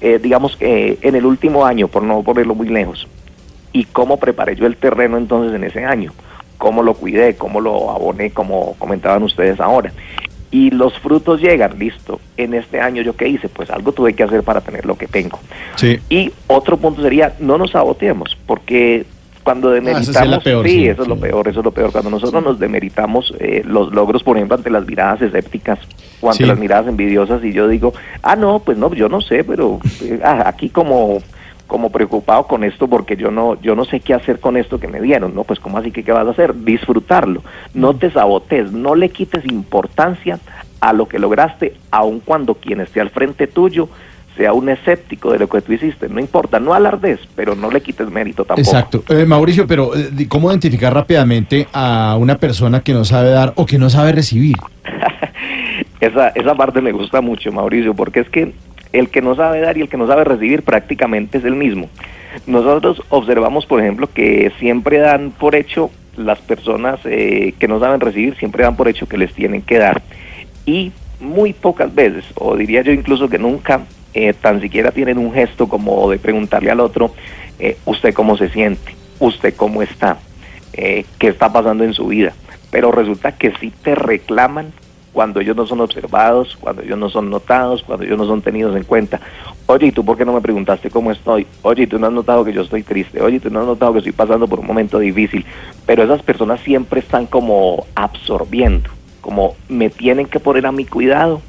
eh, 0.01 0.18
digamos 0.18 0.57
que 0.57 0.99
en 1.03 1.14
el 1.14 1.27
último 1.27 1.66
año, 1.66 1.88
por 1.88 2.03
no 2.03 2.23
ponerlo 2.23 2.55
muy 2.55 2.68
lejos, 2.68 3.07
y 3.73 3.85
cómo 3.85 4.18
preparé 4.18 4.57
yo 4.57 4.66
el 4.66 4.77
terreno 4.77 5.18
entonces 5.18 5.55
en 5.55 5.64
ese 5.64 5.85
año, 5.85 6.12
cómo 6.57 6.83
lo 6.83 6.94
cuidé, 6.94 7.37
cómo 7.37 7.61
lo 7.61 7.90
aboné, 7.90 8.31
como 8.31 8.75
comentaban 8.79 9.23
ustedes 9.23 9.61
ahora. 9.61 9.92
Y 10.55 10.71
los 10.71 10.97
frutos 11.01 11.40
llegan, 11.40 11.77
listo. 11.81 12.21
En 12.37 12.55
este 12.55 12.81
año 12.81 13.03
yo 13.03 13.17
qué 13.17 13.27
hice, 13.27 13.49
pues 13.49 13.71
algo 13.71 13.90
tuve 13.90 14.12
que 14.12 14.23
hacer 14.23 14.45
para 14.45 14.61
tener 14.61 14.87
lo 14.87 14.97
que 14.97 15.09
tengo. 15.09 15.40
Sí. 15.75 15.99
Y 16.09 16.31
otro 16.47 16.77
punto 16.77 17.03
sería, 17.03 17.35
no 17.40 17.59
nos 17.59 17.73
saboteemos, 17.73 18.38
porque 18.47 19.05
cuando 19.43 19.71
Ah, 19.71 19.79
esa 19.79 20.01
sí 20.01 20.12
demeritamos, 20.12 20.45
peor, 20.45 20.64
sí, 20.64 20.73
sí, 20.73 20.87
eso 20.87 21.03
es 21.03 21.09
lo 21.09 21.17
peor, 21.19 21.49
eso 21.49 21.59
es 21.59 21.64
lo 21.64 21.73
peor, 21.73 21.90
cuando 21.90 22.11
nosotros 22.11 22.45
nos 22.45 22.61
demeritamos 22.61 23.35
eh, 23.40 23.64
los 23.67 23.93
logros, 23.93 24.23
por 24.23 24.37
ejemplo, 24.37 24.57
ante 24.57 24.71
las 24.71 24.87
miradas 24.87 25.23
escépticas 25.23 25.81
o 26.21 26.31
ante 26.31 26.47
las 26.47 26.57
miradas 26.57 26.87
envidiosas 26.87 27.43
y 27.45 27.53
yo 27.53 27.67
digo, 27.67 27.93
ah, 28.23 28.37
no, 28.37 28.61
pues 28.61 28.79
no, 28.79 28.95
yo 28.95 29.09
no 29.09 29.21
sé, 29.21 29.43
pero 29.43 29.81
eh, 30.03 30.21
ah, 30.23 30.45
aquí 30.47 30.69
como 30.69 31.19
como 31.75 31.91
preocupado 31.91 32.47
con 32.47 32.63
esto 32.63 32.87
porque 32.87 33.17
yo 33.17 33.33
no 33.33 33.61
yo 33.61 33.75
no 33.75 33.85
sé 33.85 33.99
qué 33.99 34.15
hacer 34.15 34.39
con 34.39 34.57
esto 34.57 34.79
que 34.79 34.87
me 34.87 35.01
dieron, 35.01 35.35
¿no? 35.35 35.43
Pues 35.43 35.59
cómo 35.59 35.77
así 35.77 35.91
que 35.91 36.05
qué 36.05 36.13
vas 36.13 36.25
a 36.25 36.31
hacer? 36.31 36.55
Disfrutarlo. 36.63 37.43
No 37.75 37.97
te 37.97 38.13
sabotees, 38.13 38.71
no 38.71 38.95
le 38.95 39.09
quites 39.09 39.45
importancia 39.45 40.39
a 40.79 40.93
lo 40.93 41.09
que 41.09 41.19
lograste, 41.19 41.75
aun 41.91 42.21
cuando 42.21 42.55
quien 42.55 42.81
esté 42.81 43.01
al 43.01 43.11
frente 43.11 43.49
tuyo 43.49 43.89
sea 44.37 44.53
un 44.53 44.69
escéptico 44.69 45.33
de 45.33 45.41
lo 45.41 45.49
que 45.49 45.63
tú 45.63 45.73
hiciste. 45.73 46.09
No 46.09 46.21
importa, 46.21 46.61
no 46.61 46.75
alardes, 46.75 47.19
pero 47.35 47.57
no 47.57 47.73
le 47.73 47.81
quites 47.81 48.09
mérito 48.09 48.45
tampoco. 48.45 48.61
Exacto. 48.61 49.03
Eh, 49.09 49.25
Mauricio, 49.25 49.67
pero 49.67 49.97
eh, 49.97 50.29
¿cómo 50.29 50.51
identificar 50.51 50.95
rápidamente 50.95 51.67
a 51.73 52.17
una 52.21 52.39
persona 52.39 52.83
que 52.83 52.93
no 52.93 53.05
sabe 53.05 53.31
dar 53.31 53.53
o 53.57 53.67
que 53.67 53.79
no 53.79 53.91
sabe 53.91 54.13
recibir? 54.13 54.55
esa, 55.99 56.29
esa 56.29 56.55
parte 56.55 56.81
me 56.81 56.93
gusta 56.93 57.21
mucho, 57.21 57.51
Mauricio, 57.51 57.95
porque 57.95 58.21
es 58.21 58.29
que 58.29 58.55
el 58.95 59.09
que 59.09 59.21
no 59.21 59.35
sabe 59.35 59.61
dar 59.61 59.77
y 59.77 59.83
el 59.83 59.89
que 59.89 59.97
no 59.97 60.07
sabe 60.07 60.23
recibir 60.23 60.63
prácticamente 60.63 61.39
es 61.39 61.45
el 61.45 61.57
mismo. 61.57 61.89
Nosotros 62.47 63.03
observamos, 63.09 63.67
por 63.67 63.81
ejemplo, 63.81 64.09
que 64.13 64.53
siempre 64.61 64.99
dan 64.99 65.33
por 65.33 65.57
hecho 65.57 65.91
las 66.17 66.39
personas 66.39 67.01
eh, 67.05 67.55
que 67.59 67.67
no 67.67 67.81
saben 67.81 68.01
recibir, 68.01 68.37
siempre 68.37 68.63
dan 68.63 68.77
por 68.77 68.87
hecho 68.87 69.09
que 69.09 69.19
les 69.19 69.35
tienen 69.35 69.63
que 69.63 69.79
dar. 69.79 70.01
Y 70.65 70.93
muy 71.21 71.53
pocas 71.53 71.93
veces, 71.93 72.25
o 72.37 72.57
diría 72.57 72.83
yo 72.83 72.93
incluso 72.93 73.29
que 73.29 73.39
nunca, 73.39 73.83
eh, 74.15 74.33
tan 74.33 74.61
siquiera 74.61 74.93
tienen 74.93 75.19
un 75.19 75.33
gesto 75.33 75.69
como 75.69 76.09
de 76.09 76.19
preguntarle 76.19 76.71
al 76.71 76.79
otro, 76.79 77.13
eh, 77.59 77.77
usted 77.87 78.15
cómo 78.15 78.37
se 78.37 78.49
siente, 78.49 78.95
usted 79.19 79.55
cómo 79.57 79.83
está, 79.83 80.19
qué 80.73 81.05
está 81.29 81.53
pasando 81.53 81.83
en 81.83 81.95
su 81.95 82.07
vida. 82.07 82.33
Pero 82.71 82.93
resulta 82.93 83.33
que 83.33 83.53
sí 83.61 83.73
te 83.83 83.95
reclaman 83.97 84.73
cuando 85.14 85.40
ellos 85.40 85.57
no 85.57 85.64
son 85.64 85.81
observados, 85.81 86.59
cuando 86.61 86.83
ellos 86.83 86.98
no 86.98 87.09
son 87.09 87.31
notados, 87.31 87.85
cuando 87.85 88.05
ellos 88.05 88.18
no 88.18 88.27
son 88.27 88.42
tenidos 88.42 88.77
en 88.77 88.83
cuenta. 88.83 89.20
Oye, 89.66 89.87
¿y 89.87 89.92
tú 89.92 90.05
por 90.05 90.18
qué 90.18 90.24
no 90.24 90.35
me 90.35 90.40
preguntaste 90.40 90.90
cómo 90.90 91.12
estoy? 91.12 91.46
Oye, 91.62 91.85
¿y 91.85 91.87
tú 91.87 92.00
no 92.00 92.09
has 92.09 92.12
notado 92.12 92.44
que 92.44 92.53
yo 92.53 92.62
estoy 92.62 92.83
triste? 92.83 93.22
Oye, 93.22 93.37
¿y 93.37 93.40
tú 93.40 93.48
no 93.48 93.61
has 93.61 93.66
notado 93.66 93.92
que 93.92 94.00
estoy 94.00 94.12
pasando 94.12 94.48
por 94.48 94.59
un 94.59 94.66
momento 94.66 94.98
difícil? 94.98 95.46
Pero 95.87 96.03
esas 96.03 96.20
personas 96.22 96.61
siempre 96.61 96.98
están 96.98 97.27
como 97.27 97.87
absorbiendo, 97.94 98.90
como 99.20 99.55
me 99.68 99.88
tienen 99.88 100.27
que 100.27 100.40
poner 100.40 100.66
a 100.66 100.72
mi 100.72 100.85
cuidado, 100.85 101.40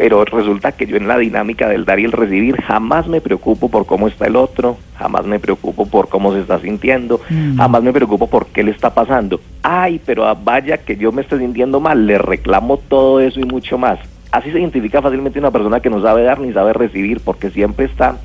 pero 0.00 0.24
resulta 0.24 0.72
que 0.72 0.86
yo 0.86 0.96
en 0.96 1.06
la 1.06 1.18
dinámica 1.18 1.68
del 1.68 1.84
dar 1.84 2.00
y 2.00 2.06
el 2.06 2.12
recibir 2.12 2.56
jamás 2.62 3.06
me 3.06 3.20
preocupo 3.20 3.68
por 3.68 3.84
cómo 3.84 4.08
está 4.08 4.28
el 4.28 4.34
otro, 4.34 4.78
jamás 4.96 5.26
me 5.26 5.38
preocupo 5.38 5.84
por 5.84 6.08
cómo 6.08 6.32
se 6.32 6.40
está 6.40 6.58
sintiendo, 6.58 7.20
Mm. 7.28 7.58
jamás 7.58 7.82
me 7.82 7.92
preocupo 7.92 8.26
por 8.26 8.46
qué 8.46 8.62
le 8.62 8.70
está 8.70 8.94
pasando. 8.94 9.42
Ay, 9.62 10.00
pero 10.06 10.34
vaya 10.42 10.78
que 10.78 10.96
yo 10.96 11.12
me 11.12 11.20
esté 11.20 11.36
sintiendo 11.36 11.80
mal, 11.80 12.06
le 12.06 12.16
reclamo 12.16 12.78
todo 12.78 13.20
eso 13.20 13.40
y 13.40 13.44
mucho 13.44 13.76
más. 13.76 13.98
Así 14.32 14.50
se 14.50 14.58
identifica 14.58 15.02
fácilmente 15.02 15.38
una 15.38 15.50
persona 15.50 15.80
que 15.80 15.90
no 15.90 16.00
sabe 16.00 16.22
dar 16.22 16.40
ni 16.40 16.50
sabe 16.54 16.72
recibir, 16.72 17.20
porque 17.20 17.50
siempre 17.50 17.84
está 17.84 18.16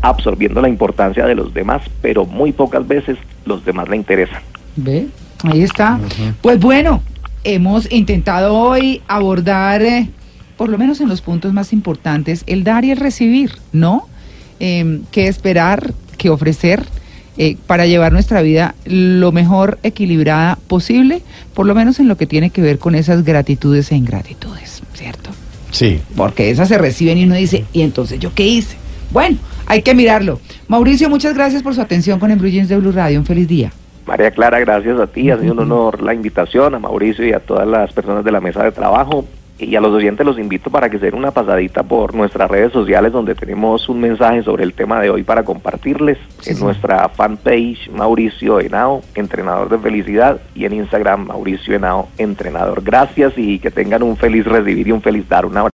absorbiendo 0.00 0.62
la 0.62 0.70
importancia 0.70 1.26
de 1.26 1.34
los 1.34 1.52
demás, 1.52 1.82
pero 2.00 2.24
muy 2.24 2.52
pocas 2.52 2.88
veces 2.88 3.18
los 3.44 3.62
demás 3.66 3.86
le 3.90 3.96
interesan. 3.96 4.40
¿Ve? 4.76 5.08
Ahí 5.44 5.62
está. 5.62 6.00
Pues 6.40 6.58
bueno, 6.58 7.02
hemos 7.44 7.92
intentado 7.92 8.56
hoy 8.56 9.02
abordar, 9.08 9.82
eh, 9.82 10.08
por 10.58 10.68
lo 10.68 10.76
menos 10.76 11.00
en 11.00 11.08
los 11.08 11.22
puntos 11.22 11.54
más 11.54 11.72
importantes, 11.72 12.44
el 12.46 12.64
dar 12.64 12.84
y 12.84 12.90
el 12.90 12.98
recibir, 12.98 13.52
¿no? 13.72 14.06
Eh, 14.60 15.00
qué 15.10 15.28
esperar, 15.28 15.94
qué 16.18 16.28
ofrecer 16.28 16.84
eh, 17.38 17.56
para 17.68 17.86
llevar 17.86 18.12
nuestra 18.12 18.42
vida 18.42 18.74
lo 18.84 19.30
mejor 19.30 19.78
equilibrada 19.84 20.58
posible, 20.66 21.22
por 21.54 21.66
lo 21.66 21.74
menos 21.76 22.00
en 22.00 22.08
lo 22.08 22.16
que 22.16 22.26
tiene 22.26 22.50
que 22.50 22.60
ver 22.60 22.80
con 22.80 22.96
esas 22.96 23.24
gratitudes 23.24 23.92
e 23.92 23.96
ingratitudes, 23.96 24.82
¿cierto? 24.94 25.30
Sí. 25.70 26.00
Porque 26.16 26.50
esas 26.50 26.66
se 26.66 26.76
reciben 26.76 27.16
y 27.16 27.24
uno 27.24 27.36
dice, 27.36 27.64
¿y 27.72 27.82
entonces 27.82 28.18
yo 28.18 28.34
qué 28.34 28.44
hice? 28.44 28.76
Bueno, 29.12 29.38
hay 29.66 29.82
que 29.82 29.94
mirarlo. 29.94 30.40
Mauricio, 30.66 31.08
muchas 31.08 31.34
gracias 31.34 31.62
por 31.62 31.76
su 31.76 31.80
atención 31.80 32.18
con 32.18 32.36
Jeans 32.36 32.68
de 32.68 32.76
Blue 32.76 32.90
Radio. 32.90 33.20
Un 33.20 33.26
feliz 33.26 33.46
día. 33.46 33.72
María 34.04 34.32
Clara, 34.32 34.58
gracias 34.58 34.98
a 34.98 35.06
ti, 35.06 35.30
ha 35.30 35.38
sido 35.38 35.52
un 35.52 35.60
honor 35.60 36.02
la 36.02 36.14
invitación, 36.14 36.74
a 36.74 36.78
Mauricio 36.80 37.24
y 37.24 37.32
a 37.32 37.40
todas 37.40 37.68
las 37.68 37.92
personas 37.92 38.24
de 38.24 38.32
la 38.32 38.40
mesa 38.40 38.64
de 38.64 38.72
trabajo. 38.72 39.24
Y 39.58 39.74
a 39.74 39.80
los 39.80 39.92
oyentes 39.92 40.24
los 40.24 40.38
invito 40.38 40.70
para 40.70 40.88
que 40.88 40.98
se 40.98 41.06
den 41.06 41.14
una 41.16 41.32
pasadita 41.32 41.82
por 41.82 42.14
nuestras 42.14 42.48
redes 42.50 42.72
sociales 42.72 43.10
donde 43.12 43.34
tenemos 43.34 43.88
un 43.88 44.00
mensaje 44.00 44.42
sobre 44.44 44.62
el 44.64 44.72
tema 44.72 45.00
de 45.00 45.10
hoy 45.10 45.24
para 45.24 45.42
compartirles 45.42 46.16
Sí, 46.40 46.50
en 46.50 46.56
sí. 46.56 46.62
nuestra 46.64 47.08
fanpage 47.08 47.90
Mauricio 47.92 48.60
Henao, 48.60 49.02
entrenador 49.16 49.68
de 49.68 49.78
felicidad, 49.78 50.40
y 50.54 50.64
en 50.64 50.74
Instagram 50.74 51.26
Mauricio 51.26 51.74
Henao, 51.74 52.08
entrenador. 52.18 52.82
Gracias 52.82 53.32
y 53.36 53.58
que 53.58 53.70
tengan 53.72 54.02
un 54.04 54.16
feliz 54.16 54.44
recibir 54.46 54.86
y 54.86 54.92
un 54.92 55.02
feliz 55.02 55.28
dar. 55.28 55.44
Un 55.44 55.56
abrazo. 55.56 55.66